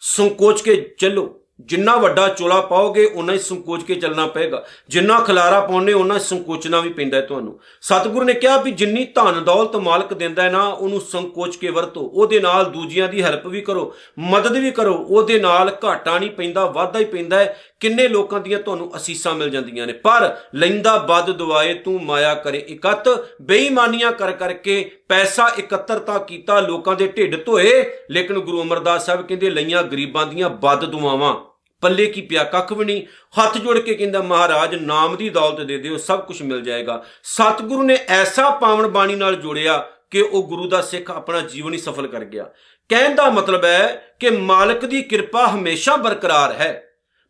ਸੰਕੋਚ 0.00 0.62
ਕੇ 0.62 0.94
ਚੱਲੋ। 0.98 1.43
ਜਿੰਨਾ 1.60 1.96
ਵੱਡਾ 1.96 2.28
ਚੋਲਾ 2.28 2.60
ਪਾਓਗੇ 2.60 3.04
ਉਨਾ 3.04 3.32
ਹੀ 3.32 3.38
ਸੰਕੋਚ 3.38 3.82
ਕੇ 3.82 3.94
ਚੱਲਣਾ 3.94 4.26
ਪਏਗਾ। 4.26 4.64
ਜਿੰਨਾ 4.88 5.18
ਖਲਾਰਾ 5.20 5.60
ਪਾਉਣੇ 5.60 5.92
ਉਨਾ 5.92 6.18
ਸੰਕੋਚਣਾ 6.18 6.80
ਵੀ 6.80 6.88
ਪੈਂਦਾ 6.88 7.16
ਹੈ 7.16 7.22
ਤੁਹਾਨੂੰ। 7.22 7.60
ਸਤਿਗੁਰੂ 7.82 8.24
ਨੇ 8.24 8.34
ਕਿਹਾ 8.34 8.56
ਵੀ 8.56 8.70
ਜਿੰਨੀ 8.70 9.04
ਧਨ 9.04 9.44
ਦੌਲਤ 9.44 9.76
ਮਾਲਕ 9.76 10.14
ਦਿੰਦਾ 10.14 10.42
ਹੈ 10.42 10.50
ਨਾ, 10.50 10.64
ਉਹਨੂੰ 10.66 11.00
ਸੰਕੋਚ 11.00 11.56
ਕੇ 11.56 11.70
ਵਰਤੋ। 11.70 12.00
ਉਹਦੇ 12.00 12.40
ਨਾਲ 12.40 12.64
ਦੂਜਿਆਂ 12.64 13.08
ਦੀ 13.08 13.22
ਹੈਲਪ 13.22 13.46
ਵੀ 13.46 13.60
ਕਰੋ, 13.60 13.94
ਮਦਦ 14.18 14.56
ਵੀ 14.56 14.70
ਕਰੋ। 14.70 14.94
ਉਹਦੇ 14.94 15.38
ਨਾਲ 15.38 15.76
ਘਾਟਾ 15.84 16.18
ਨਹੀਂ 16.18 16.30
ਪੈਂਦਾ, 16.30 16.66
ਵਾਧਾ 16.66 16.98
ਹੀ 16.98 17.04
ਪੈਂਦਾ 17.04 17.38
ਹੈ। 17.38 17.56
ਕਿੰਨੇ 17.84 18.08
ਲੋਕਾਂ 18.08 18.40
ਦੀਆਂ 18.40 18.58
ਤੁਹਾਨੂੰ 18.58 18.96
ਅਸੀਸਾਂ 18.96 19.34
ਮਿਲ 19.34 19.50
ਜਾਂਦੀਆਂ 19.50 19.86
ਨੇ? 19.86 19.92
ਪਰ 19.92 20.36
ਲੈਂਦਾ 20.54 20.96
ਬਦ 20.96 21.30
ਦਵਾਏ, 21.30 21.74
ਤੂੰ 21.74 22.04
ਮਾਇਆ 22.04 22.34
ਕਰੇ 22.34 22.58
ਇਕੱਤ। 22.58 23.28
ਬੇਈਮਾਨੀਆਂ 23.42 24.12
ਕਰ 24.12 24.32
ਕਰਕੇ 24.32 24.90
ਪੈਸਾ 25.08 25.52
ਇਕੱਤਰਤਾ 25.58 26.18
ਕੀਤਾ, 26.18 26.60
ਲੋਕਾਂ 26.60 26.96
ਦੇ 26.96 27.06
ਢਿੱਡ 27.06 27.44
ਧੋਏ। 27.44 27.98
ਲੇਕਿਨ 28.10 28.38
ਗੁਰੂ 28.38 28.62
ਅਮਰਦਾਸ 28.62 29.06
ਸਾਹਿਬ 29.06 29.26
ਕਹਿੰਦੇ, 29.26 29.50
ਲਈਆਂ 29.50 29.82
ਗਰੀਬਾਂ 29.82 30.26
ਦੀਆਂ 30.26 30.50
ਬਦ 30.50 30.84
ਦੁਆਵਾਂ। 30.84 31.34
ਪੱਲੇ 31.80 32.06
ਕੀ 32.06 32.20
ਪਿਆ? 32.20 32.44
ਕੱਖ 32.44 32.72
ਵੀ 32.72 32.84
ਨਹੀਂ। 32.84 33.02
ਹੱਥ 33.40 33.58
ਜੋੜ 33.58 33.78
ਕੇ 33.78 33.94
ਕਹਿੰਦਾ, 33.94 34.22
ਮਹਾਰਾਜ, 34.22 34.74
ਨਾਮ 34.74 35.16
ਦੀ 35.16 35.28
ਦੌਲਤ 35.28 35.60
ਦੇ 35.60 35.78
ਦਿਓ, 35.78 35.96
ਸਭ 35.96 36.20
ਕੁਝ 36.24 36.42
ਮਿਲ 36.42 36.60
ਜਾਏਗਾ। 36.60 37.04
ਸਤਿਗੁਰੂ 37.22 37.82
ਨੇ 37.82 37.98
ਐਸਾ 38.08 38.50
ਪਾਵਨ 38.50 38.86
ਬਾਣੀ 38.86 39.14
ਨਾਲ 39.14 39.36
ਜੋੜਿਆ 39.36 39.86
ਕਿ 40.10 40.20
ਉਹ 40.20 40.48
ਗੁਰੂ 40.48 40.68
ਦਾ 40.68 40.82
ਸਿੱਖ 40.82 41.10
ਆਪਣਾ 41.10 41.40
ਜੀਵਨ 41.40 41.72
ਹੀ 41.72 41.78
ਸਫਲ 41.78 42.06
ਕਰ 42.06 42.24
ਗਿਆ। 42.24 42.44
ਕਹਿਣ 42.88 43.14
ਦਾ 43.14 43.30
ਮਤਲਬ 43.30 43.64
ਹੈ 43.64 44.16
ਕਿ 44.20 44.30
ਮਾਲਕ 44.30 44.84
ਦੀ 44.84 45.02
ਕਿਰਪਾ 45.02 45.46
ਹਮੇਸ਼ਾ 45.46 45.96
ਬਰਕਰਾਰ 45.96 46.52
ਹੈ। 46.52 46.83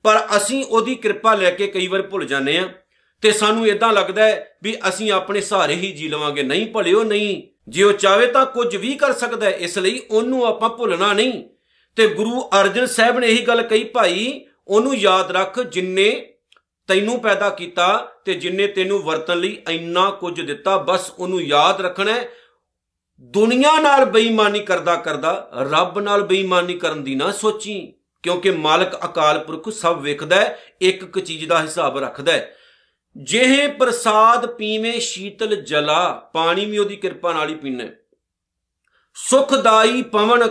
ਪਰ 0.04 0.20
ਅਸੀਂ 0.36 0.64
ਉਹਦੀ 0.64 0.94
ਕਿਰਪਾ 0.94 1.34
ਲੈ 1.34 1.50
ਕੇ 1.50 1.66
ਕਈ 1.66 1.86
ਵਾਰ 1.86 2.02
ਭੁੱਲ 2.02 2.24
ਜਾਂਦੇ 2.24 2.56
ਆ 2.58 2.68
ਤੇ 3.22 3.30
ਸਾਨੂੰ 3.32 3.66
ਇਦਾਂ 3.66 3.92
ਲੱਗਦਾ 3.92 4.24
ਹੈ 4.24 4.56
ਵੀ 4.62 4.76
ਅਸੀਂ 4.88 5.12
ਆਪਣੇ 5.12 5.40
ਸਹਾਰੇ 5.40 5.74
ਹੀ 5.74 5.92
ਜੀ 5.92 6.08
ਲਵਾਂਗੇ। 6.08 6.42
ਨਹੀਂ 6.42 6.66
ਭਲਿਓ 6.66 7.02
ਨਹੀਂ। 7.04 7.42
ਜੇ 7.68 7.82
ਉਹ 7.82 7.92
ਚਾਵੇ 7.92 8.26
ਤਾਂ 8.26 8.46
ਕੁਝ 8.46 8.76
ਵੀ 8.76 8.94
ਕਰ 8.94 9.12
ਸਕਦਾ 9.12 9.46
ਹੈ, 9.46 9.50
ਇਸ 9.50 9.78
ਲਈ 9.78 10.00
ਉਹਨੂੰ 10.10 10.44
ਆਪਾਂ 10.46 10.68
ਭੁੱਲਣਾ 10.70 11.12
ਨਹੀਂ। 11.12 11.42
ਤੇ 11.96 12.06
ਗੁਰੂ 12.08 12.40
ਅਰਜਨ 12.60 12.86
ਸਾਹਿਬ 12.86 13.18
ਨੇ 13.18 13.26
ਇਹੀ 13.26 13.42
ਗੱਲ 13.42 13.62
ਕਹੀ, 13.62 13.84
ਭਾਈ, 13.84 14.46
ਉਹਨੂੰ 14.68 14.96
ਯਾਦ 14.96 15.30
ਰੱਖ 15.30 15.60
ਜਿੰਨੇ 15.60 16.34
ਤੈਨੂੰ 16.88 17.20
ਪੈਦਾ 17.20 17.50
ਕੀਤਾ 17.50 18.12
ਤੇ 18.24 18.34
ਜਿੰਨੇ 18.34 18.66
ਤੈਨੂੰ 18.66 19.02
ਵਰਤਨ 19.02 19.38
ਲਈ 19.38 19.56
ਇੰਨਾ 19.70 20.10
ਕੁਝ 20.10 20.40
ਦਿੱਤਾ, 20.40 20.76
ਬਸ 20.76 21.10
ਉਹਨੂੰ 21.18 21.42
ਯਾਦ 21.42 21.80
ਰੱਖਣਾ 21.80 22.16
ਦੁਨੀਆ 23.20 23.80
ਨਾਲ 23.80 24.04
ਬੇਈਮਾਨੀ 24.04 24.60
ਕਰਦਾ 24.60 24.96
ਕਰਦਾ 24.96 25.50
ਰੱਬ 25.72 25.98
ਨਾਲ 26.00 26.22
ਬੇਈਮਾਨੀ 26.22 26.74
ਕਰਨ 26.74 27.04
ਦੀ 27.04 27.14
ਨਾ 27.14 27.30
ਸੋਚੀ। 27.32 27.92
ਕਿਉਂਕਿ 28.24 28.50
ਮਾਲਕ 28.50 29.04
ਅਕਾਲ 29.04 29.38
ਪੁਰਖ 29.38 29.68
ਸਭ 29.68 29.98
ਵੇਖਦਾ 30.02 30.36
ਹੈ, 30.36 30.58
ਇੱਕ 30.80 31.02
ਇੱਕ 31.02 31.18
ਚੀਜ਼ 31.18 31.48
ਦਾ 31.48 31.62
ਹਿਸਾਬ 31.62 31.98
ਰੱਖਦਾ 31.98 32.32
ਹੈ। 32.32 32.56
ਜਿਹੇ 33.16 33.66
ਪ੍ਰਸਾਦ 33.66 34.46
ਪੀਵੇਂ 34.46 35.00
ਸ਼ੀਤਲ 35.00 35.56
ਜਲਾ, 35.56 36.30
ਪਾਣੀ 36.34 36.64
ਵੀ 36.64 36.78
ਉਹਦੀ 36.78 36.96
ਕਿਰਪਾ 36.96 37.32
ਨਾਲ 37.32 37.48
ਹੀ 37.48 37.54
ਪੀਣਾ 37.54 37.84
ਸੁਖਦਾਈ 39.14 40.02
ਪਵਨ, 40.02 40.42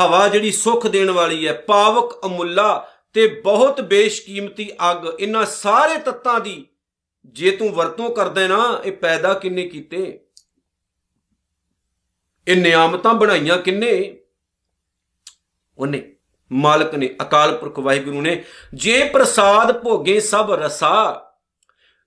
ਹਵਾ 0.00 0.28
ਜਿਹੜੀ 0.28 0.52
ਸੁਖ 0.52 0.86
ਦੇਣ 0.86 1.10
ਵਾਲੀ 1.10 1.48
ਹੈ, 1.48 1.52
ਪਾਵਕ 1.52 2.26
ਅਮੁੱਲਾ 2.26 2.92
ਤੇ 3.12 3.40
ਬਹੁਤ 3.44 3.80
ਬੇਸ਼ਕੀਮਤੀ 3.80 4.70
ਅੱਗ, 4.90 5.20
ਇਹਨਾਂ 5.20 5.46
ਸਾਰੇ 5.46 5.98
ਤੱਤਾਂ 5.98 6.40
ਦੀ 6.40 6.66
ਜੇ 7.26 7.50
ਤੂੰ 7.50 7.72
ਵਰਤੋਂ 7.72 8.10
ਕਰਦਾ 8.10 8.46
ਨਾ, 8.46 8.80
ਇਹ 8.84 8.92
ਪੈਦਾ 8.92 9.34
ਕਿੰਨੇ 9.34 9.68
ਕੀਤੇ? 9.68 10.24
ਇਹ 12.48 12.56
ਨਿਆਮਤਾਂ 12.56 13.14
ਬਣਾਈਆਂ 13.14 13.58
ਕਿੰਨੇ? 13.58 14.20
ਉਹਨੇ 15.78 16.14
ਮਾਲਕ 16.52 16.94
ਨੇ, 16.94 17.16
ਅਕਾਲ 17.22 17.56
ਪੁਰਖ 17.56 17.78
ਵਾਹਿਗੁਰੂ 17.78 18.20
ਨੇ, 18.20 18.44
ਜੇ 18.74 19.04
ਪ੍ਰਸਾਦ 19.04 19.82
ਭੋਗੇ 19.82 20.20
ਸਭ 20.20 20.52
ਰਸਾ, 20.52 21.24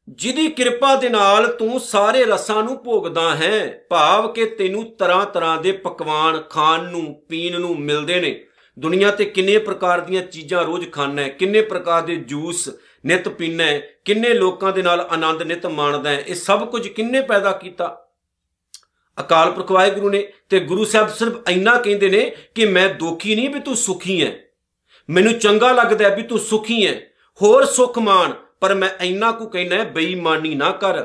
ਜਿਹਦੀ 0.10 0.48
ਕਿਰਪਾ 0.48 0.95
ਦੇ 0.95 1.10
ਨਾਲ 1.10 1.48
ਤੂੰ 1.48 1.79
ਸਾਰੇ 1.79 2.25
ਰਸਾਂ 2.25 2.63
ਨੂੰ 2.63 2.83
ਭੋਗਦਾ 2.83 3.36
ਹੈ, 3.36 3.86
ਭਾਵ 3.89 4.33
ਕਿ 4.33 4.45
ਤੈਨੂੰ 4.45 4.95
ਤਰ੍ਹਾਂ 5.00 5.25
ਤਰ੍ਹਾਂ 5.25 5.62
ਦੇ 5.62 5.71
ਪਕਵਾਨ 5.71 6.41
ਖਾਣ 6.50 6.83
ਨੂੰ, 6.83 7.21
ਪੀਣ 7.29 7.60
ਨੂੰ 7.60 7.79
ਮਿਲਦੇ 7.79 8.19
ਨੇ। 8.19 8.43
ਦੁਨੀਆ 8.79 9.12
ਤੇ 9.12 9.25
ਕਿੰਨੇ 9.25 9.57
ਪ੍ਰਕਾਰ 9.57 10.01
ਦੀਆਂ 10.01 10.24
ਚੀਜ਼ਾਂ 10.24 10.63
ਰੋਜ਼ 10.63 10.91
ਖਾਣਾ 10.91 11.21
ਹੈ, 11.21 11.29
ਕਿੰਨੇ 11.29 11.62
ਪ੍ਰਕਾਰ 11.62 12.01
ਦੇ 12.01 12.15
ਜੂਸ 12.15 12.69
ਨਿਤ 13.05 13.29
ਪੀਣਾ 13.29 13.63
ਹੈ, 13.63 13.81
ਕਿੰਨੇ 14.05 14.33
ਲੋਕਾਂ 14.33 14.71
ਦੇ 14.71 14.81
ਨਾਲ 14.81 15.01
ਆਨੰਦ 15.01 15.43
ਨਿਤ 15.43 15.65
ਮਾਣਦਾ 15.65 16.10
ਹੈ, 16.10 16.24
ਇਹ 16.27 16.36
ਸਭ 16.36 16.69
ਕੁਝ 16.69 16.88
ਕਿੰਨੇ 16.88 17.21
ਪੈਦਾ 17.21 17.51
ਕੀਤਾ? 17.51 18.11
ਅਕਾਲ 19.22 19.51
ਪੁਰਖ 19.51 19.72
ਵਾਹਿਗੁਰੂ 19.72 20.10
ਨੇ 20.10 20.28
ਤੇ 20.50 20.60
ਗੁਰੂ 20.60 20.86
ਸਾਹਿਬ 20.86 21.10
ਸਿਰਫ 21.10 21.50
ਇੰਨਾ 21.50 21.78
ਕਹਿੰਦੇ 21.78 22.10
ਨੇ 22.10 22.36
ਕਿ 22.56 22.66
ਮੈਂ 22.66 22.88
ਦੁਖੀ 22.96 23.36
ਨਹੀਂ 23.36 23.50
ਵੀ 23.50 23.60
ਤੂੰ 23.60 23.75
ਸੁਖੀ 23.75 24.24
ਹੈ 24.25 24.32
ਮੈਨੂੰ 25.10 25.34
ਚੰਗਾ 25.34 25.72
ਲੱਗਦਾ 25.72 26.10
ਵੀ 26.10 26.24
ਤੂੰ 26.24 26.40
ਸੁਖੀ 26.40 26.86
ਹੈ 26.88 27.00
ਹੋਰ 27.42 27.66
ਸੁਖ 27.66 27.98
ਮਾਣ, 27.98 28.34
ਪਰ 28.60 28.74
ਮੈਂ 28.75 28.90
ਇੰਨਾ 29.01 29.32
ਕੁ 29.32 29.48
ਕਹਿਣਾ 29.50 29.84
ਬੇਈਮਾਨੀ 29.84 30.56
ਨਾ 30.56 30.72
ਕਰ। 30.72 31.04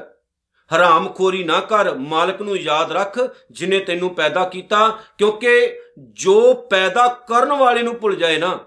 ਹਰਾਮਖੋਰੀ 0.71 1.45
ਨਾ 1.45 1.61
ਕਰ। 1.61 1.95
ਮਾਲਕ 1.95 2.41
ਨੂੰ 2.43 2.57
ਯਾਦ 2.57 2.93
ਰੱਖ 2.93 3.19
ਜਿਨੇ 3.51 3.79
ਤੈਨੂੰ 3.79 4.15
ਪੈਦਾ 4.15 4.45
ਕੀਤਾ, 4.49 4.89
ਕਿਉਂਕਿ 5.19 5.81
ਜੋ 5.99 6.55
ਪੈਦਾ 6.71 7.07
ਕਰਨ 7.29 7.53
ਵਾਲੇ 7.53 7.83
ਨੂੰ 7.83 7.95
ਭੁੱਲ 7.95 8.17
ਜਾਏ 8.17 8.39
ਨਾ, 8.39 8.59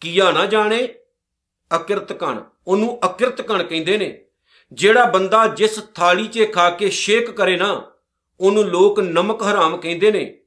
ਕੀਆ 0.00 0.30
ਨਾ 0.30 0.46
ਜਾਣੇ, 0.46 0.88
ਅਕਿਰਤ 1.70 2.12
ਕਣ। 2.12 2.40
ਉਹਨੂੰ 2.66 2.98
ਅਕਿਰਤ 3.04 3.40
ਕਣ 3.42 3.62
ਕਹਿੰਦੇ 3.62 3.96
ਨੇ। 3.98 4.24
ਜਿਹੜਾ 4.72 5.04
ਬੰਦਾ 5.04 5.46
ਜਿਸ 5.46 5.80
ਥਾਲੀ 5.94 6.26
'ਚ 6.26 6.52
ਖਾ 6.52 6.70
ਕੇ 6.70 6.90
ਸ਼ੇਕ 6.90 7.30
ਕਰੇ 7.30 7.56
ਨਾ 7.56 7.91
ਉਹਨੂੰ 8.42 8.64
ਲੋਕ 8.64 9.00
ਨਮਕ 9.00 9.42
ਹਰਾਮ 9.42 9.76
ਕਹਿੰਦੇ 9.76 10.12
ਨੇ। 10.12 10.38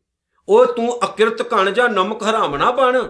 ਉਹ 0.49 0.65
ਤੂੰ 0.65 0.99
ਅਕਿਰਤ 1.05 1.41
ਕਣ 1.41 1.71
ਜਾਂ 1.71 1.89
ਨਮਕ 1.89 2.23
ਹਰਾਮ 2.23 2.55
ਨਾ 2.55 2.71
ਬਣ। 2.71 3.09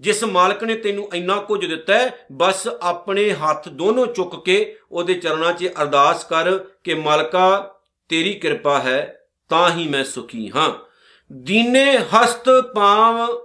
ਜਿਸ 0.00 0.24
ਮਾਲਕ 0.24 0.64
ਨੇ 0.64 0.74
ਤੈਨੂੰ 0.74 1.10
ਇੰਨਾ 1.14 1.36
ਕੁਝ 1.36 1.66
ਦਿੱਤਾ 1.66 1.94
ਹੈ, 1.94 2.26
ਬਸ 2.32 2.68
ਆਪਣੇ 2.82 3.32
ਹੱਥ 3.32 3.68
ਦੋਨੋਂ 3.68 4.06
ਚੁੱਕ 4.06 4.44
ਕੇ 4.44 4.78
ਉਹਦੇ 4.92 5.14
ਚਰਨਾਂ 5.14 5.52
'ਚ 5.52 5.72
ਅਰਦਾਸ 5.82 6.24
ਕਰ 6.24 6.58
ਕਿ 6.58 6.94
ਮਾਲਕਾ, 6.94 7.74
ਤੇਰੀ 8.08 8.34
ਕਿਰਪਾ 8.34 8.80
ਹੈ, 8.80 9.26
ਤਾਂ 9.48 9.70
ਹੀ 9.70 9.88
ਮੈਂ 9.88 10.04
ਸੁਖੀ 10.04 10.50
ਹਾਂ। 10.56 10.74
ਦੀਨੇ 11.32 11.98
ਹਸਤ 11.98 12.44
ਪਾਵ 12.74 13.38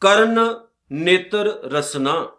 ਕਰਨ 0.00 0.54
ਨੇਤਰ 0.92 1.46
ਰਸਨਾ। 1.46 2.30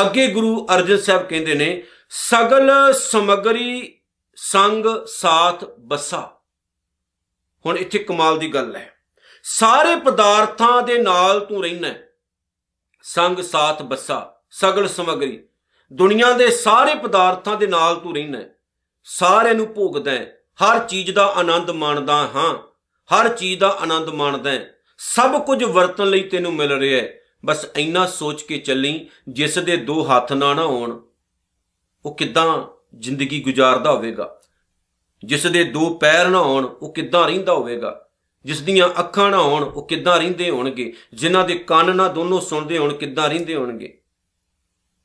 ਅੱਗੇ 0.00 0.26
ਗੁਰੂ 0.26 0.66
ਅਰਜਨ 0.74 0.96
ਸਾਹਿਬ 0.96 1.22
ਕਹਿੰਦੇ 1.22 1.54
ਨੇ, 1.54 1.82
ਸਗਲ 2.10 2.92
ਸਮਗਰੀ 2.92 4.01
ਸੰਗ 4.44 4.86
ਸਾਥ 5.06 5.64
ਬਸਾ। 5.64 6.38
ਹੁਣ 7.66 7.78
ਇੱਥੇ 7.78 7.98
ਕਮਾਲ 7.98 8.38
ਦੀ 8.38 8.54
ਗੱਲ 8.54 8.76
ਹੈ। 8.76 8.94
ਸਾਰੇ 9.42 9.96
ਪਦਾਰਥਾਂ 9.96 10.82
ਦੇ 10.82 10.98
ਨਾਲ 10.98 11.40
ਤੂੰ 11.40 11.62
ਰਹਿਣਾ 11.62 11.94
ਸੰਗ 13.02 13.38
ਸਾਥ 13.38 13.82
ਬਸਾ, 13.82 14.40
ਸਗਲ 14.50 14.88
ਸਮਗਰੀ, 14.88 15.48
ਦੁਨੀਆ 15.92 16.32
ਦੇ 16.32 16.50
ਸਾਰੇ 16.50 16.94
ਪਦਾਰਥਾਂ 16.94 17.56
ਦੇ 17.56 17.66
ਨਾਲ 17.66 17.96
ਤੂੰ 17.96 18.14
ਰਹਿਣਾ 18.14 18.38
ਸਾਰੇ 19.04 19.54
ਨੂੰ 19.54 19.74
ਭੋਗਦਾ 19.74 20.10
ਹੈ। 20.10 20.38
ਹਰ 20.64 20.78
ਚੀਜ਼ 20.78 21.10
ਦਾ 21.10 21.26
ਆਨੰਦ 21.26 21.70
ਮਾਣਦਾ 21.70 22.14
ਹਾਂ। 22.14 22.58
ਹਰ 23.14 23.28
ਚੀਜ਼ 23.28 23.60
ਦਾ 23.60 23.68
ਆਨੰਦ 23.68 24.08
ਮਾਣਦਾ 24.08 24.50
ਹੈ। 24.50 24.74
ਸਭ 24.98 25.44
ਕੁਝ 25.44 25.64
ਵਰਤਣ 25.64 26.10
ਲਈ 26.10 26.22
ਤੈਨੂੰ 26.22 26.54
ਮਿਲ 26.54 26.72
ਰਿਹਾ 26.72 27.02
ਹੈ। 27.02 27.20
ਬਸ 27.44 27.66
ਇੰਨਾ 27.76 28.06
ਸੋਚ 28.06 28.42
ਕੇ 28.42 28.58
ਚੱਲੀ, 28.58 29.10
ਜਿਸ 29.28 29.58
ਦੇ 29.58 29.76
ਦੋ 29.76 30.02
ਹੱਥ 30.02 30.32
ਨਾ 30.32 30.54
ਨਾ 30.54 30.64
ਹੋਣ। 30.64 31.00
ਉਹ 32.06 32.16
ਕਿੱਦਾਂ 32.16 32.66
ਜ਼ਿੰਦਗੀ 32.98 33.40
ਗੁਜ਼ਾਰਦਾ 33.40 33.92
ਹੋਵੇਗਾ। 33.92 34.40
ਜਿਸ 35.24 35.46
ਦੇ 35.46 35.64
ਦੋ 35.64 35.94
ਪੈਰ 35.94 36.28
ਨਾ 36.28 36.42
ਹੋਣ, 36.42 36.64
ਉਹ 36.64 36.94
ਕਿੱਦਾਂ 36.94 37.26
ਰਹਿੰਦਾ 37.26 37.52
ਹੋਵੇਗਾ? 37.52 38.08
ਜਿਸ 38.44 38.60
ਦੀਆਂ 38.60 38.88
ਅੱਖਾਂ 39.00 39.30
ਨਾ 39.30 39.42
ਹੋਣ, 39.42 39.64
ਉਹ 39.64 39.88
ਕਿੱਦਾਂ 39.88 40.18
ਰਹਿੰਦੇ 40.18 40.50
ਹੋਣਗੇ? 40.50 40.92
ਜਿਨ੍ਹਾਂ 41.14 41.44
ਦੇ 41.44 41.54
ਕੰਨ 41.54 41.96
ਨਾ 41.96 42.08
ਦੋਨੋਂ 42.08 42.40
ਸੁਣਦੇ 42.40 42.78
ਹੋਣ, 42.78 42.94
ਕਿੱਦਾਂ 42.94 43.28
ਰਹਿੰਦੇ 43.28 43.54
ਹੋਣਗੇ? 43.54 43.98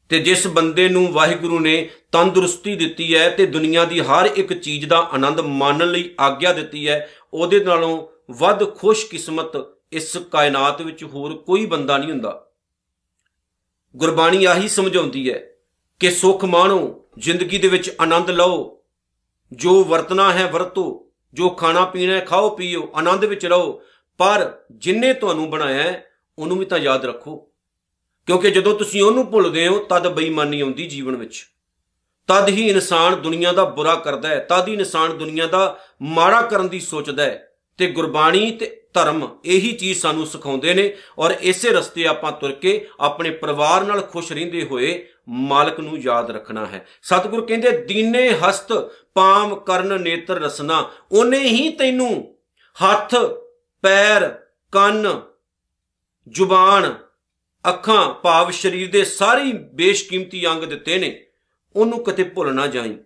ਤੇ 0.09 0.19
ਜਿਸ 0.19 0.47
ਬੰਦੇ 0.47 0.89
ਨੂੰ 0.89 1.13
ਵਾਹਿਗੁਰੂ 1.13 1.59
ਨੇ 1.59 1.89
ਤੰਦਰੁਸਤੀ 2.11 2.75
ਦਿੱਤੀ 2.75 3.15
ਹੈ 3.15 3.29
ਤੇ 3.29 3.45
ਦੁਨੀਆ 3.45 3.85
ਦੀ 3.85 3.99
ਹਰ 3.99 4.25
ਇੱਕ 4.25 4.53
ਚੀਜ਼ 4.53 4.85
ਦਾ 4.85 4.99
ਆਨੰਦ 4.99 5.39
ਮਾਣਨ 5.39 5.91
ਲਈ 5.91 6.15
ਆਗਿਆ 6.19 6.53
ਦਿੱਤੀ 6.53 6.87
ਹੈ, 6.87 7.09
ਉਹਦੇ 7.33 7.63
ਨਾਲੋਂ 7.63 8.07
ਵੱਧ 8.31 8.75
ਖੁਸ਼ਕਿਸਮਤ 8.75 9.77
ਇਸ 9.91 10.17
ਕਾਇਨਾਤ 10.17 10.81
ਵਿੱਚ 10.81 11.03
ਹੋਰ 11.03 11.35
ਕੋਈ 11.35 11.65
ਬੰਦਾ 11.65 11.97
ਨਹੀਂ 11.97 12.11
ਹੁੰਦਾ। 12.11 12.47
ਗੁਰਬਾਣੀ 13.95 14.45
ਆਹੀ 14.45 14.67
ਸਮਝਾਉਂਦੀ 14.67 15.31
ਹੈ 15.31 15.49
ਕਿ 15.99 16.11
ਸੁਖ 16.11 16.45
ਮਾਣੋ, 16.45 17.05
ਜ਼ਿੰਦਗੀ 17.19 17.57
ਦੇ 17.57 17.67
ਵਿੱਚ 17.67 17.95
ਆਨੰਦ 18.01 18.29
ਲਓ। 18.29 18.81
ਜੋ 19.51 19.83
ਵਰਤਣਾ 19.83 20.33
ਹੈ 20.33 20.51
ਵਰਤੋ, 20.51 21.07
ਜੋ 21.33 21.49
ਖਾਣਾ 21.49 21.85
ਪੀਣਾ 21.85 22.13
ਹੈ 22.13 22.19
ਖਾਓ 22.19 22.55
ਪੀਓ, 22.55 22.91
ਆਨੰਦ 22.95 23.25
ਵਿੱਚ 23.25 23.45
ਰਹੋ। 23.45 23.81
ਪਰ 24.17 24.59
ਜਿਨਨੇ 24.71 25.13
ਤੁਹਾਨੂੰ 25.13 25.49
ਬਣਾਇਆ 25.49 25.83
ਹੈ, 25.83 26.05
ਉਹਨੂੰ 26.39 26.57
ਵੀ 26.57 26.65
ਤਾਂ 26.65 26.77
ਯਾਦ 26.77 27.05
ਰੱਖੋ। 27.05 27.49
ਕਿਉਂਕਿ 28.25 28.51
ਜਦੋਂ 28.51 28.79
ਤੁਸੀਂ 28.79 29.03
ਉਹਨੂੰ 29.03 29.31
ਭੁੱਲਦੇ 29.31 29.67
ਹੋ, 29.67 29.79
ਤਦ 29.79 30.07
ਬੇਈਮਾਨੀ 30.07 30.61
ਆਉਂਦੀ 30.61 30.87
ਜੀਵਨ 30.87 31.15
ਵਿੱਚ। 31.15 31.45
ਤਦ 32.27 32.47
ਹੀ 32.47 32.69
ਇਨਸਾਨ 32.69 33.21
ਦੁਨੀਆ 33.21 33.51
ਦਾ 33.51 33.63
ਬੁਰਾ 33.63 33.95
ਕਰਦਾ 33.95 34.29
ਹੈ, 34.29 34.45
ਤਦ 34.49 34.67
ਹੀ 34.67 34.73
ਇਨਸਾਨ 34.73 35.17
ਦੁਨੀਆ 35.17 35.47
ਦਾ 35.47 35.79
ਮਾੜਾ 36.01 36.41
ਕਰਨ 36.41 36.69
ਦੀ 36.69 36.79
ਸੋਚਦਾ 36.79 37.23
ਹੈ। 37.23 37.43
ਤੇ 37.77 37.87
ਗੁਰਬਾਣੀ 37.87 38.51
ਤੇ 38.51 38.83
ਧਰਮ 38.93 39.39
ਇਹੀ 39.45 39.71
ਚੀਜ਼ 39.71 39.99
ਸਾਨੂੰ 39.99 40.27
ਸਿਖਾਉਂਦੇ 40.27 40.73
ਨੇ 40.73 40.97
ਔਰ 41.19 41.31
ਇਸੇ 41.41 41.69
ਰਸਤੇ 41.69 42.07
ਆਪਾਂ 42.07 42.31
ਤੁਰ 42.31 42.51
ਕੇ 42.51 42.87
ਆਪਣੇ 42.99 43.29
ਪਰਿਵਾਰ 43.29 43.83
ਨਾਲ 43.83 44.01
ਖੁਸ਼ 44.01 44.31
ਰਹਿੰਦੇ 44.31 44.63
ਹੋਏ 44.63 45.07
ਮਾਲਕ 45.29 45.79
ਨੂੰ 45.79 45.97
ਯਾਦ 45.97 46.31
ਰੱਖਣਾ 46.31 46.65
ਹੈ। 46.65 46.87
ਸਤਿਗੁਰ 47.01 47.45
ਕਹਿੰਦੇ, 47.45 47.85
ਦੀਨੇ 47.85 48.29
ਹਸਤ 48.29 48.73
ਪਾਮ 49.13 49.55
ਕਰਨ 49.55 50.01
ਨੇਤਰ 50.01 50.39
ਰਸਨਾ, 50.39 50.91
ਉਹਨੇ 51.11 51.39
ਹੀ 51.39 51.69
ਤੈਨੂੰ 51.69 52.37
ਹੱਥ, 52.83 53.15
ਪੈਰ, 53.81 54.39
ਕੰਨ, 54.71 55.21
ਜ਼ੁਬਾਨ, 56.29 56.95
ਅੱਖਾਂ, 57.69 58.13
ਭਾਵ 58.13 58.51
ਸਰੀਰ 58.51 58.91
ਦੇ 58.91 59.03
ਸਾਰੇ 59.03 59.43
ਬੇਸ਼ਕੀਮਤੀ 59.73 60.47
ਅੰਗ 60.47 60.63
ਦਿੱਤੇ 60.63 60.97
ਨੇ। 60.97 61.25
ਉਹਨੂੰ 61.75 62.03
ਕਿਤੇ 62.03 62.23
ਭੁੱਲ 62.23 62.53
ਨਾ 62.53 62.67
ਜਾਈ। 62.67 62.97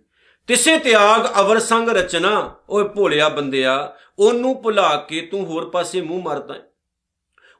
ਤਿਸੇ 0.46 0.78
ਤਿਆਗ 0.78 1.40
ਅਵਰ 1.40 1.58
ਸੰਗ 1.58 1.88
ਰਚਨਾ, 1.88 2.56
ਓਏ 2.70 2.84
ਭੋਲਿਆ 2.84 3.28
ਬੰਦਿਆ, 3.28 3.96
ਉਹਨੂੰ 4.18 4.62
ਭੁਲਾ 4.62 4.96
ਕੇ 4.96 5.20
ਤੂੰ 5.20 5.46
ਹੋਰ 5.46 5.70
ਪਾਸੇ 5.70 6.00
ਮੂੰਹ 6.00 6.22
ਮਾਰਦਾ 6.22 6.54
ਹੈ 6.54 6.71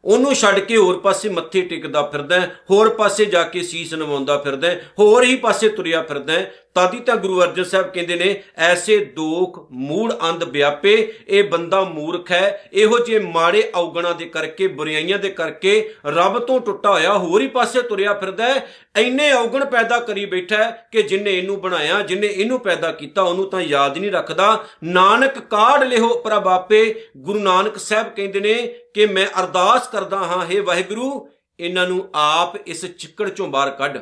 ਉਹਨੂੰ 0.04 0.34
ਛੱਡ 0.34 0.58
ਕੇ 0.58 0.76
ਹੋਰ 0.76 0.98
ਪਾਸੇ 1.00 1.28
ਮੱਥੇ 1.28 1.60
ਟਿਕਦਾ 1.62 2.02
ਫਿਰਦਾ 2.02 2.40
ਹੋਰ 2.70 2.88
ਪਾਸੇ 2.88 3.24
ਜਾ 3.24 3.42
ਕੇ 3.42 3.62
ਸੀਸ 3.62 3.94
ਨਵਾਉਂਦਾ 3.94 4.38
ਫਿਰਦਾ 4.38 4.74
ਹੋਰ 4.98 5.24
ਹੀ 5.24 5.36
ਪਾਸੇ 5.36 5.68
ਤੁਰਿਆ 5.68 6.02
ਫਿਰਦਾ 6.02 6.40
ਤਾਦੀ 6.76 6.98
ਤਾਂ 7.00 7.16
ਗੁਰੂ 7.16 7.42
ਅਰਜਨ 7.42 7.64
ਸਾਹਿਬ 7.64 7.86
ਕਹਿੰਦੇ 7.86 8.16
ਨੇ, 8.16 8.42
ਐਸੇ 8.58 8.96
ਦੋਖ 9.16 9.58
ਮੂੜ 9.72 10.12
ਅੰਧ 10.28 10.44
ਵਿਆਪੇ, 10.44 10.94
ਇਹ 11.28 11.44
ਬੰਦਾ 11.44 11.80
ਮੂਰਖ 11.84 12.30
ਹੈ, 12.32 12.70
ਇਹੋ 12.72 12.98
ਜਿਹੇ 12.98 13.18
ਮਾੜੇ 13.26 13.62
ਔਗਣਾਂ 13.74 14.14
ਦੇ 14.14 14.26
ਕਰਕੇ 14.26 14.66
ਬੁਰਾਈਆਂ 14.68 15.18
ਦੇ 15.18 15.30
ਕਰਕੇ 15.30 15.74
ਰੱਬ 16.06 16.38
ਤੋਂ 16.38 16.58
ਟੁੱਟਾ 16.60 16.92
ਹੋਇਆ, 16.92 17.12
ਹੋਰ 17.14 17.40
ਹੀ 17.40 17.46
ਪਾਸੇ 17.48 17.82
ਤੁਰਿਆ 17.82 18.14
ਫਿਰਦਾ 18.14 18.46
ਹੈ 18.46 18.66
ਐਨੇ 18.96 19.30
ਔਗਣ 19.32 19.64
ਪੈਦਾ 19.64 19.98
ਕਰੀ 20.00 20.24
ਬੈਠਾ 20.26 20.70
ਕਿ 20.92 21.02
ਜਿਨੇ 21.02 21.30
ਇਹਨੂੰ 21.30 21.60
ਬਣਾਇਆ, 21.60 22.00
ਜਿਨੇ 22.00 22.26
ਇਹਨੂੰ 22.26 22.60
ਪੈਦਾ 22.60 22.92
ਕੀਤਾ, 22.92 23.22
ਉਹਨੂੰ 23.22 23.48
ਤਾਂ 23.50 23.60
ਯਾਦ 23.60 23.98
ਨਹੀਂ 23.98 24.10
ਰੱਖਦਾ। 24.12 24.64
ਨਾਨਕ 24.84 25.38
ਕਾੜ 25.40 25.82
ਲਿਓ 25.84 26.14
ਪ੍ਰਭਾਪੇ 26.22 26.82
ਗੁਰੂ 27.18 27.38
ਨਾਨਕ 27.40 27.78
ਸਾਹਿਬ 27.78 28.08
ਕਹਿੰਦੇ 28.08 28.40
ਨੇ 28.40 28.54
ਕਿ 28.94 29.06
ਮੈਂ 29.06 29.26
ਅਰਦਾਸ 29.40 29.88
ਕਰਦਾ 29.88 30.16
ਹਾਂ 30.18 30.44
हे 30.46 30.64
ਵਾਹਿਗੁਰੂ, 30.64 31.28
ਇਹਨਾਂ 31.58 31.86
ਨੂੰ 31.88 32.08
ਆਪ 32.14 32.56
ਇਸ 32.58 32.84
ਚਿੱਕੜ 32.86 33.28
ਚੋਂ 33.28 33.48
ਬਾਹਰ 33.48 33.70
ਕੱਢ। 33.70 33.98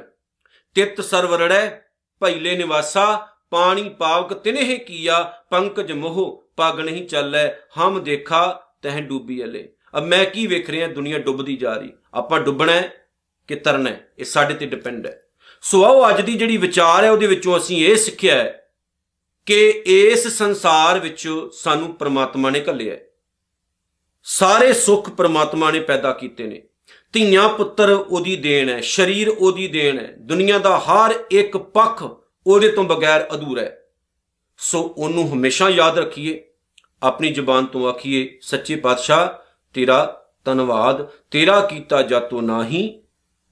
ਤਿਤ 0.76 1.00
ਸਰਵਰੜੈ 1.00 1.68
ਭੈਲੇ 2.20 2.56
ਨਿਵਾਸਾ, 2.56 3.28
ਪਾਣੀ 3.50 3.88
ਪਾਵਕ 3.88 4.32
ਤਿਨਹਿ 4.32 4.76
ਕੀਆ, 4.76 5.22
ਪੰਕਜ 5.50 5.92
ਮੋਹ, 5.92 6.50
ਪਗ 6.56 6.80
ਨਹੀਂ 6.80 7.06
ਚੱਲੈ, 7.08 7.52
ਹਮ 7.78 8.02
ਦੇਖਾ, 8.02 8.66
ਤਹਿ 8.82 9.00
ਡੂਬੀ 9.00 9.44
ਅਲੇ। 9.44 9.72
ਅਬ 9.98 10.04
ਮੈਂ 10.04 10.24
ਕੀ 10.24 10.46
ਵੇਖ 10.46 10.70
ਰਿਹਾ, 10.70 10.88
ਦੁਨੀਆ 10.88 11.18
ਡੁੱਬਦੀ 11.18 11.56
ਜਾ 11.56 11.74
ਰਹੀ। 11.74 11.92
ਆਪਾਂ 12.14 12.40
ਡੁੱਬਣਾ 12.40 12.72
ਹੈ 12.72 12.92
ਕਿ 13.48 13.54
ਤਰਨਾ 13.54 13.90
ਹੈ 13.90 14.12
ਇਹ 14.18 14.24
ਸਾਡੇ 14.24 14.54
ਤੇ 14.54 14.66
ਡਿਪੈਂਡ 14.66 15.06
ਹੈ। 15.06 15.22
ਸੋ 15.62 15.84
ਆਓ 15.84 16.08
ਅੱਜ 16.08 16.20
ਦੀ 16.20 16.34
ਜਿਹੜੀ 16.34 16.56
ਵਿਚਾਰ 16.56 17.04
ਹੈ, 17.04 17.10
ਉਹਦੇ 17.10 17.26
ਵਿੱਚੋਂ 17.26 17.56
ਅਸੀਂ 17.56 17.86
ਇਹ 17.86 17.96
ਸਿੱਖਿਆ 17.96 18.34
ਹੈ 18.34 18.66
ਕਿ 19.46 19.82
ਇਸ 19.86 20.28
ਸੰਸਾਰ 20.28 20.98
ਵਿੱਚ 20.98 21.48
ਸਾਨੂੰ 21.52 21.94
ਪ੍ਰਮਾਤਮਾ 21.94 22.50
ਨੇ 22.50 22.64
ਘੱਲਿਆ 22.68 22.96
ਸਾਰੇ 24.22 24.72
ਸੁੱਖ 24.72 25.10
ਪ੍ਰਮਾਤਮਾ 25.10 25.70
ਨੇ 25.70 25.80
ਪੈਦਾ 25.80 26.12
ਕੀਤੇ 26.12 26.46
ਨੇ। 26.46 26.62
ਧੀਆਂ 27.12 27.48
ਪੁੱਤਰ 27.48 27.90
ਉਹਦੀ 27.90 28.36
ਦੇਣ 28.36 28.68
ਹੈ, 28.68 28.80
ਸਰੀਰ 28.80 29.28
ਉਹਦੀ 29.28 29.68
ਦੇਣ 29.68 29.98
ਹੈ, 29.98 30.14
ਦੁਨੀਆ 30.18 30.58
ਦਾ 30.58 30.78
ਹਰ 30.78 31.14
ਇੱਕ 31.30 31.56
ਪੱਖ 31.56 32.02
ਉਹਦੇ 32.46 32.68
ਤੋਂ 32.68 32.84
ਬਗੈਰ 32.84 33.28
ਅਧੂਰਾ 33.34 33.62
ਹੈ। 33.62 33.76
ਸੋ 34.58 34.94
ਉਹਨੂੰ 34.98 35.32
ਹਮੇਸ਼ਾ 35.32 35.68
ਯਾਦ 35.68 35.98
ਰੱਖੀਏ, 35.98 36.44
ਆਪਣੀ 37.02 37.30
ਜ਼ੁਬਾਨ 37.30 37.66
ਤੋਂ 37.66 37.88
ਆਖੀਏ, 37.88 38.38
ਸੱਚੇ 38.42 38.76
ਪਾਤਸ਼ਾਹ, 38.76 39.28
ਤੇਰਾ 39.74 40.22
ਧੰਨਵਾਦ, 40.44 41.08
ਤੇਰਾ 41.30 41.60
ਕੀਤਾ 41.60 42.02
ਜਾਤੋ 42.02 42.40
ਨਾਹੀ, 42.40 43.02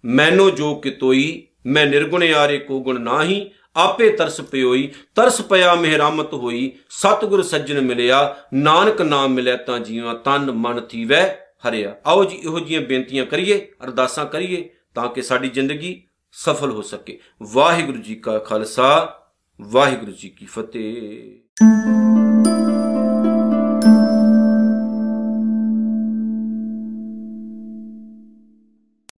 ਮੈਨੋ 0.05 0.51
ਜੋ 0.51 0.75
ਕਿਤੋਈ, 0.75 1.47
ਮੈਂ 1.66 1.87
ਨਿਰਗੁਣ 1.87 2.23
ਆਰੇ 2.23 2.59
ਕੋ 2.59 2.81
ਗੁਣ 2.81 3.01
ਨਾਹੀ, 3.01 3.51
ਆਪੇ 3.77 4.11
ਤਰਸ 4.11 4.40
ਪਿਓਈ, 4.40 4.88
ਤਰਸ 5.14 5.40
ਪਿਆ 5.40 5.75
ਮਿਹਰਮਤ 5.75 6.33
ਹੋਈ, 6.35 6.73
ਸਤਿਗੁਰ 6.90 7.42
ਸੱਜਣ 7.42 7.81
ਮਿਲਿਆ, 7.81 8.37
ਨਾਨਕ 8.55 9.03
ਨਾਮ 9.03 9.35
ਮਿਲਿਆ 9.35 9.57
ਤਾਂ 9.57 9.79
ਜੀਵਾਂ, 9.81 10.14
ਤਨ 10.14 10.51
ਮਨ 10.51 10.81
ਥੀਵੈ। 10.81 11.47
ਹਰਿਆ 11.68 11.97
ਆਓ 12.07 12.25
ਜੀ, 12.25 12.37
ਇਹੋ 12.37 12.61
ਜੀਆਂ 12.61 12.81
ਬੇਨਤੀਆਂ 12.81 13.27
ਕਰੀਏ, 13.27 13.73
ਅਰਦਾਸਾਂ 13.85 14.27
ਕਰੀਏ 14.27 14.71
ਤਾਂ 14.94 15.09
ਕਿ 15.09 15.23
ਸਾਡੀ 15.23 15.49
ਜ਼ਿੰਦਗੀ 15.49 16.07
ਸਫਲ 16.33 16.71
ਹੋ 16.71 16.83
ਸਕੇ। 16.83 17.18
ਵਾਹਿਗੁਰੂ 17.42 17.99
ਜੀ 17.99 18.14
ਕਾ 18.14 18.38
ਖਾਲਸਾ, 18.38 19.21
ਵਾਹਿਗੁਰੂ 19.61 20.12
ਜੀ 20.12 20.29
ਕੀ 20.29 20.47
ਫਤਿਹ। 20.47 22.27